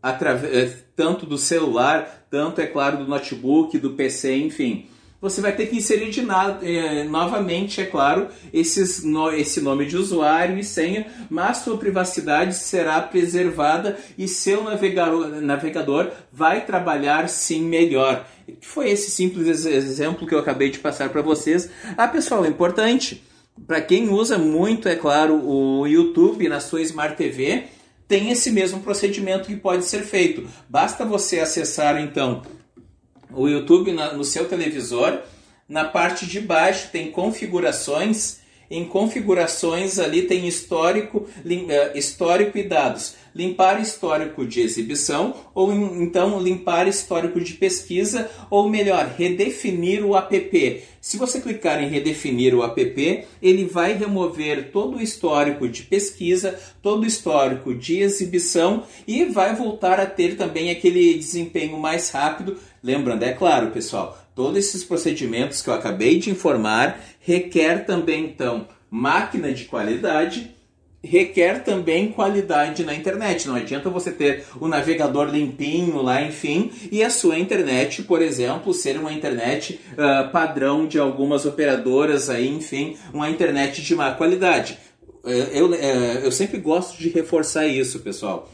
através, 0.00 0.84
tanto 0.94 1.26
do 1.26 1.36
celular, 1.36 2.26
tanto, 2.30 2.60
é 2.60 2.66
claro, 2.68 2.98
do 2.98 3.08
notebook, 3.08 3.76
do 3.76 3.94
PC, 3.94 4.36
enfim 4.36 4.86
você 5.24 5.40
vai 5.40 5.56
ter 5.56 5.68
que 5.68 5.76
inserir 5.78 6.10
de 6.10 6.20
nada, 6.20 6.58
é, 6.68 7.02
novamente, 7.04 7.80
é 7.80 7.86
claro, 7.86 8.28
esses, 8.52 9.02
no, 9.02 9.32
esse 9.32 9.58
nome 9.58 9.86
de 9.86 9.96
usuário 9.96 10.58
e 10.58 10.62
senha, 10.62 11.06
mas 11.30 11.58
sua 11.58 11.78
privacidade 11.78 12.54
será 12.54 13.00
preservada 13.00 13.96
e 14.18 14.28
seu 14.28 14.62
navegador, 14.62 15.40
navegador 15.40 16.10
vai 16.30 16.66
trabalhar 16.66 17.26
sim 17.30 17.62
melhor. 17.62 18.26
Foi 18.60 18.90
esse 18.90 19.10
simples 19.10 19.64
exemplo 19.64 20.28
que 20.28 20.34
eu 20.34 20.38
acabei 20.38 20.68
de 20.68 20.78
passar 20.78 21.08
para 21.08 21.22
vocês. 21.22 21.70
Ah, 21.96 22.06
pessoal, 22.06 22.44
é 22.44 22.48
importante. 22.48 23.24
Para 23.66 23.80
quem 23.80 24.10
usa 24.10 24.36
muito, 24.36 24.90
é 24.90 24.94
claro, 24.94 25.42
o 25.42 25.86
YouTube 25.86 26.46
na 26.50 26.60
sua 26.60 26.82
Smart 26.82 27.16
TV, 27.16 27.64
tem 28.06 28.30
esse 28.30 28.50
mesmo 28.50 28.80
procedimento 28.80 29.46
que 29.46 29.56
pode 29.56 29.86
ser 29.86 30.02
feito. 30.02 30.46
Basta 30.68 31.02
você 31.02 31.40
acessar 31.40 31.98
então 31.98 32.42
o 33.36 33.48
YouTube 33.48 33.92
no 33.92 34.24
seu 34.24 34.48
televisor. 34.48 35.18
Na 35.68 35.84
parte 35.84 36.26
de 36.26 36.40
baixo 36.40 36.90
tem 36.92 37.10
configurações. 37.10 38.42
Em 38.70 38.84
configurações 38.84 39.98
ali 39.98 40.22
tem 40.22 40.48
histórico, 40.48 41.26
lim, 41.44 41.64
uh, 41.64 41.96
histórico 41.96 42.56
e 42.56 42.62
dados. 42.62 43.14
Limpar 43.34 43.80
histórico 43.80 44.46
de 44.46 44.60
exibição 44.60 45.34
ou 45.54 45.72
então 45.72 46.40
limpar 46.40 46.88
histórico 46.88 47.40
de 47.40 47.54
pesquisa 47.54 48.30
ou 48.48 48.68
melhor, 48.68 49.14
redefinir 49.18 50.04
o 50.04 50.16
app. 50.16 50.82
Se 51.00 51.16
você 51.16 51.40
clicar 51.40 51.82
em 51.82 51.88
redefinir 51.88 52.54
o 52.54 52.62
app, 52.62 53.24
ele 53.42 53.64
vai 53.64 53.92
remover 53.92 54.70
todo 54.70 54.96
o 54.96 55.02
histórico 55.02 55.68
de 55.68 55.82
pesquisa, 55.82 56.58
todo 56.80 57.02
o 57.02 57.06
histórico 57.06 57.74
de 57.74 58.00
exibição 58.00 58.84
e 59.06 59.24
vai 59.24 59.54
voltar 59.54 60.00
a 60.00 60.06
ter 60.06 60.36
também 60.36 60.70
aquele 60.70 61.14
desempenho 61.14 61.78
mais 61.78 62.10
rápido 62.10 62.56
Lembrando, 62.84 63.22
é 63.22 63.32
claro, 63.32 63.70
pessoal, 63.70 64.18
todos 64.34 64.58
esses 64.58 64.84
procedimentos 64.84 65.62
que 65.62 65.70
eu 65.70 65.74
acabei 65.74 66.18
de 66.18 66.28
informar 66.28 67.00
requer 67.18 67.86
também, 67.86 68.26
então, 68.26 68.68
máquina 68.90 69.50
de 69.54 69.64
qualidade, 69.64 70.54
requer 71.02 71.64
também 71.64 72.12
qualidade 72.12 72.84
na 72.84 72.94
internet. 72.94 73.48
Não 73.48 73.54
adianta 73.54 73.88
você 73.88 74.12
ter 74.12 74.44
o 74.60 74.68
navegador 74.68 75.30
limpinho 75.30 76.02
lá, 76.02 76.20
enfim, 76.20 76.70
e 76.92 77.02
a 77.02 77.08
sua 77.08 77.38
internet, 77.38 78.02
por 78.02 78.20
exemplo, 78.20 78.74
ser 78.74 78.98
uma 78.98 79.14
internet 79.14 79.80
uh, 79.92 80.30
padrão 80.30 80.86
de 80.86 80.98
algumas 80.98 81.46
operadoras 81.46 82.28
aí, 82.28 82.48
enfim, 82.48 82.98
uma 83.14 83.30
internet 83.30 83.80
de 83.80 83.94
má 83.94 84.12
qualidade. 84.12 84.78
Uh, 85.22 85.30
eu, 85.30 85.70
uh, 85.70 85.74
eu 86.22 86.30
sempre 86.30 86.58
gosto 86.58 86.98
de 86.98 87.08
reforçar 87.08 87.66
isso, 87.66 88.00
pessoal. 88.00 88.46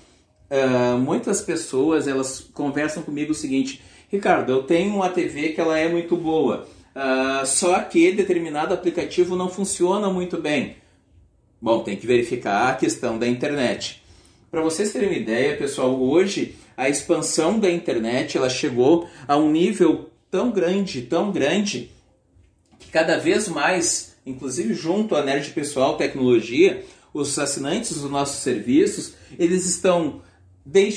muitas 1.00 1.40
pessoas 1.40 2.06
elas 2.06 2.40
conversam 2.54 3.02
comigo 3.02 3.32
o 3.32 3.34
seguinte: 3.34 3.80
Ricardo, 4.10 4.50
eu 4.50 4.62
tenho 4.64 4.96
uma 4.96 5.08
TV 5.08 5.50
que 5.50 5.60
ela 5.60 5.78
é 5.78 5.88
muito 5.88 6.16
boa, 6.16 6.66
uh, 6.96 7.46
só 7.46 7.78
que 7.78 8.10
determinado 8.10 8.74
aplicativo 8.74 9.36
não 9.36 9.48
funciona 9.48 10.10
muito 10.10 10.36
bem. 10.36 10.76
Bom, 11.62 11.84
tem 11.84 11.96
que 11.96 12.08
verificar 12.08 12.70
a 12.70 12.74
questão 12.74 13.16
da 13.16 13.28
internet. 13.28 14.02
Para 14.50 14.62
vocês 14.62 14.92
terem 14.92 15.10
uma 15.10 15.16
ideia, 15.16 15.56
pessoal, 15.56 15.94
hoje 15.96 16.56
a 16.76 16.88
expansão 16.88 17.60
da 17.60 17.70
internet 17.70 18.36
ela 18.36 18.50
chegou 18.50 19.08
a 19.28 19.36
um 19.36 19.52
nível 19.52 20.10
tão 20.28 20.50
grande, 20.50 21.02
tão 21.02 21.30
grande, 21.30 21.92
que 22.80 22.90
cada 22.90 23.16
vez 23.16 23.46
mais, 23.46 24.16
inclusive 24.26 24.74
junto 24.74 25.14
à 25.14 25.22
Nerd 25.22 25.50
Pessoal 25.50 25.96
Tecnologia, 25.96 26.84
os 27.14 27.38
assinantes 27.38 27.92
dos 28.00 28.10
nossos 28.10 28.42
serviços, 28.42 29.14
eles 29.38 29.66
estão 29.66 30.20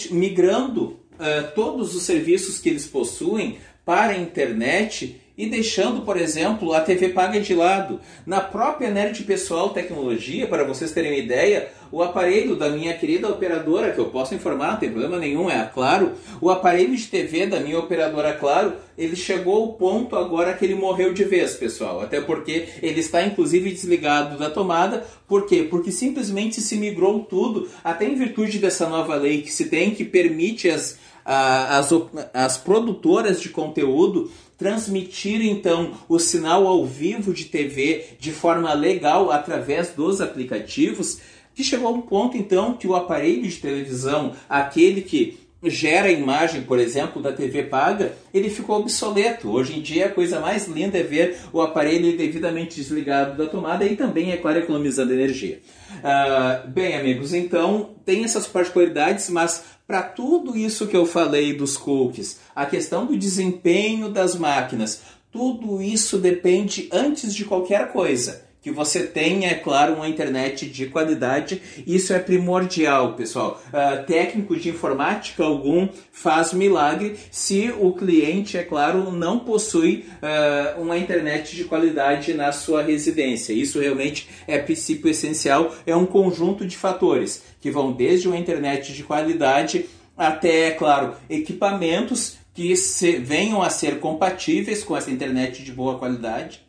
migrando 0.09 0.99
uh, 1.19 1.53
todos 1.55 1.95
os 1.95 2.03
serviços 2.03 2.59
que 2.59 2.69
eles 2.69 2.85
possuem 2.85 3.59
para 3.85 4.13
a 4.13 4.17
internet 4.17 5.21
e 5.37 5.47
deixando, 5.47 6.01
por 6.01 6.15
exemplo, 6.17 6.73
a 6.73 6.81
TV 6.81 7.09
paga 7.09 7.39
de 7.39 7.55
lado. 7.55 7.99
Na 8.25 8.39
própria 8.39 8.91
Nerd 8.91 9.23
Pessoal 9.23 9.69
Tecnologia, 9.69 10.47
para 10.47 10.63
vocês 10.63 10.91
terem 10.91 11.11
uma 11.11 11.17
ideia, 11.17 11.69
o 11.91 12.03
aparelho 12.03 12.55
da 12.55 12.69
minha 12.69 12.93
querida 12.93 13.27
operadora, 13.27 13.91
que 13.91 13.99
eu 13.99 14.05
posso 14.05 14.35
informar, 14.35 14.73
não 14.73 14.79
tem 14.79 14.91
problema 14.91 15.17
nenhum, 15.17 15.49
é 15.49 15.59
a 15.59 15.65
Claro, 15.65 16.13
o 16.39 16.49
aparelho 16.51 16.95
de 16.95 17.07
TV 17.07 17.47
da 17.47 17.59
minha 17.59 17.79
operadora 17.79 18.33
Claro, 18.33 18.73
ele 18.95 19.15
chegou 19.15 19.55
ao 19.55 19.73
ponto 19.73 20.15
agora 20.15 20.53
que 20.53 20.65
ele 20.65 20.75
morreu 20.75 21.13
de 21.13 21.23
vez, 21.23 21.55
pessoal. 21.55 22.01
Até 22.01 22.21
porque 22.21 22.67
ele 22.81 22.99
está 22.99 23.23
inclusive 23.23 23.71
desligado 23.71 24.37
da 24.37 24.51
tomada. 24.51 25.05
Por 25.27 25.47
quê? 25.47 25.67
Porque 25.67 25.91
simplesmente 25.91 26.61
se 26.61 26.77
migrou 26.77 27.21
tudo, 27.21 27.67
até 27.83 28.05
em 28.05 28.15
virtude 28.15 28.59
dessa 28.59 28.87
nova 28.87 29.15
lei 29.15 29.41
que 29.41 29.51
se 29.51 29.65
tem, 29.65 29.91
que 29.91 30.05
permite 30.05 30.69
as 30.69 31.01
as, 31.25 31.89
as 32.33 32.57
produtoras 32.57 33.39
de 33.39 33.49
conteúdo 33.49 34.29
transmitir 34.63 35.41
então 35.41 35.91
o 36.07 36.17
sinal 36.17 36.65
ao 36.65 36.85
vivo 36.85 37.33
de 37.33 37.43
TV 37.43 38.05
de 38.17 38.31
forma 38.31 38.73
legal 38.73 39.29
através 39.29 39.89
dos 39.89 40.21
aplicativos, 40.21 41.19
que 41.53 41.65
chegou 41.65 41.89
a 41.89 41.91
um 41.91 42.01
ponto 42.01 42.37
então 42.37 42.71
que 42.71 42.87
o 42.87 42.95
aparelho 42.95 43.41
de 43.41 43.57
televisão, 43.57 44.31
aquele 44.47 45.01
que 45.01 45.37
gera 45.63 46.07
a 46.07 46.11
imagem, 46.11 46.63
por 46.63 46.79
exemplo, 46.79 47.21
da 47.21 47.31
TV 47.31 47.63
paga, 47.63 48.13
ele 48.33 48.49
ficou 48.49 48.79
obsoleto. 48.79 49.49
Hoje 49.49 49.77
em 49.77 49.81
dia 49.81 50.07
a 50.07 50.11
coisa 50.11 50.39
mais 50.39 50.67
linda 50.67 50.97
é 50.97 51.03
ver 51.03 51.37
o 51.51 51.61
aparelho 51.61 52.17
devidamente 52.17 52.75
desligado 52.75 53.37
da 53.37 53.49
tomada 53.49 53.85
e 53.85 53.95
também, 53.95 54.31
é 54.31 54.37
claro, 54.37 54.59
economizando 54.59 55.13
energia. 55.13 55.61
Uh, 55.99 56.67
bem, 56.69 56.95
amigos, 56.95 57.33
então 57.33 57.91
tem 58.05 58.23
essas 58.23 58.47
particularidades, 58.47 59.29
mas 59.29 59.63
para 59.87 60.01
tudo 60.01 60.57
isso 60.57 60.87
que 60.87 60.97
eu 60.97 61.05
falei 61.05 61.53
dos 61.53 61.77
cookies, 61.77 62.39
a 62.55 62.65
questão 62.65 63.05
do 63.05 63.17
desempenho 63.17 64.09
das 64.09 64.35
máquinas, 64.35 65.01
tudo 65.31 65.81
isso 65.81 66.17
depende 66.17 66.87
antes 66.91 67.33
de 67.33 67.45
qualquer 67.45 67.91
coisa 67.91 68.52
que 68.63 68.71
você 68.71 69.03
tenha, 69.03 69.49
é 69.49 69.55
claro, 69.55 69.95
uma 69.95 70.07
internet 70.07 70.65
de 70.65 70.85
qualidade. 70.87 71.61
Isso 71.85 72.13
é 72.13 72.19
primordial, 72.19 73.13
pessoal. 73.13 73.61
Uh, 73.67 74.05
técnico 74.05 74.55
de 74.55 74.69
informática 74.69 75.43
algum 75.43 75.89
faz 76.13 76.53
milagre 76.53 77.17
se 77.29 77.73
o 77.77 77.91
cliente, 77.91 78.57
é 78.57 78.63
claro, 78.63 79.11
não 79.11 79.39
possui 79.39 80.05
uh, 80.21 80.81
uma 80.81 80.97
internet 80.97 81.55
de 81.57 81.65
qualidade 81.65 82.33
na 82.33 82.53
sua 82.53 82.81
residência. 82.81 83.51
Isso 83.51 83.81
realmente 83.81 84.29
é 84.47 84.57
princípio 84.57 85.11
essencial, 85.11 85.75
é 85.85 85.93
um 85.93 86.05
conjunto 86.05 86.65
de 86.65 86.77
fatores 86.77 87.43
que 87.59 87.69
vão 87.69 87.91
desde 87.91 88.29
uma 88.29 88.37
internet 88.37 88.93
de 88.93 89.03
qualidade 89.03 89.85
até, 90.17 90.67
é 90.67 90.71
claro, 90.71 91.15
equipamentos 91.29 92.37
que 92.53 92.75
se, 92.77 93.17
venham 93.17 93.61
a 93.61 93.69
ser 93.69 93.99
compatíveis 93.99 94.83
com 94.83 94.95
essa 94.95 95.11
internet 95.11 95.63
de 95.63 95.71
boa 95.71 95.97
qualidade, 95.97 96.61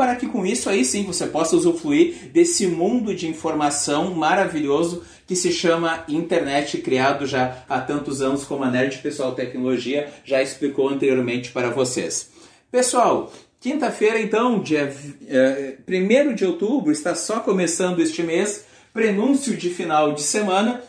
para 0.00 0.16
que 0.16 0.26
com 0.26 0.46
isso 0.46 0.70
aí 0.70 0.82
sim 0.82 1.04
você 1.04 1.26
possa 1.26 1.54
usufruir 1.54 2.30
desse 2.32 2.66
mundo 2.66 3.14
de 3.14 3.28
informação 3.28 4.14
maravilhoso 4.14 5.02
que 5.26 5.36
se 5.36 5.52
chama 5.52 6.04
internet, 6.08 6.78
criado 6.78 7.26
já 7.26 7.64
há 7.68 7.78
tantos 7.82 8.22
anos, 8.22 8.42
como 8.42 8.64
a 8.64 8.70
Nerd 8.70 8.96
Pessoal 9.02 9.34
Tecnologia 9.34 10.08
já 10.24 10.42
explicou 10.42 10.88
anteriormente 10.88 11.52
para 11.52 11.68
vocês. 11.68 12.30
Pessoal, 12.72 13.30
quinta-feira 13.60 14.18
então, 14.18 14.62
dia 14.62 14.90
é, 15.28 15.76
eh, 15.86 16.24
1 16.26 16.34
de 16.34 16.46
outubro, 16.46 16.90
está 16.90 17.14
só 17.14 17.40
começando 17.40 18.00
este 18.00 18.22
mês, 18.22 18.64
prenúncio 18.94 19.54
de 19.54 19.68
final 19.68 20.14
de 20.14 20.22
semana 20.22 20.82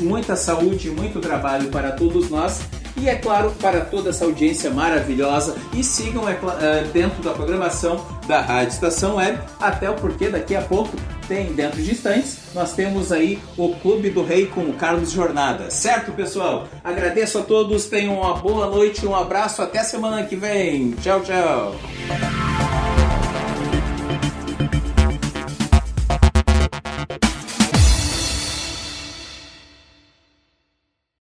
muita 0.00 0.36
saúde, 0.36 0.88
muito 0.90 1.18
trabalho 1.18 1.68
para 1.68 1.90
todos 1.90 2.30
nós 2.30 2.60
e, 3.00 3.08
é 3.08 3.14
claro, 3.14 3.50
para 3.60 3.80
toda 3.80 4.10
essa 4.10 4.24
audiência 4.24 4.70
maravilhosa. 4.70 5.56
E 5.72 5.82
sigam 5.82 6.28
é, 6.28 6.32
é, 6.32 6.84
dentro 6.92 7.22
da 7.22 7.32
programação 7.32 8.04
da 8.26 8.40
Rádio 8.40 8.74
Estação 8.74 9.16
Web, 9.16 9.38
até 9.58 9.88
o 9.90 9.94
porque 9.94 10.28
daqui 10.28 10.54
a 10.54 10.62
pouco 10.62 10.90
tem, 11.26 11.52
dentro 11.52 11.82
de 11.82 11.90
instantes, 11.92 12.38
nós 12.54 12.74
temos 12.74 13.10
aí 13.10 13.38
o 13.56 13.74
Clube 13.76 14.10
do 14.10 14.22
Rei 14.22 14.46
com 14.46 14.62
o 14.62 14.72
Carlos 14.74 15.10
Jornada. 15.10 15.70
Certo, 15.70 16.12
pessoal? 16.12 16.68
Agradeço 16.84 17.38
a 17.38 17.42
todos, 17.42 17.86
tenham 17.86 18.20
uma 18.20 18.34
boa 18.34 18.66
noite, 18.66 19.06
um 19.06 19.14
abraço, 19.14 19.62
até 19.62 19.82
semana 19.82 20.24
que 20.24 20.36
vem. 20.36 20.92
Tchau, 20.92 21.20
tchau. 21.20 22.49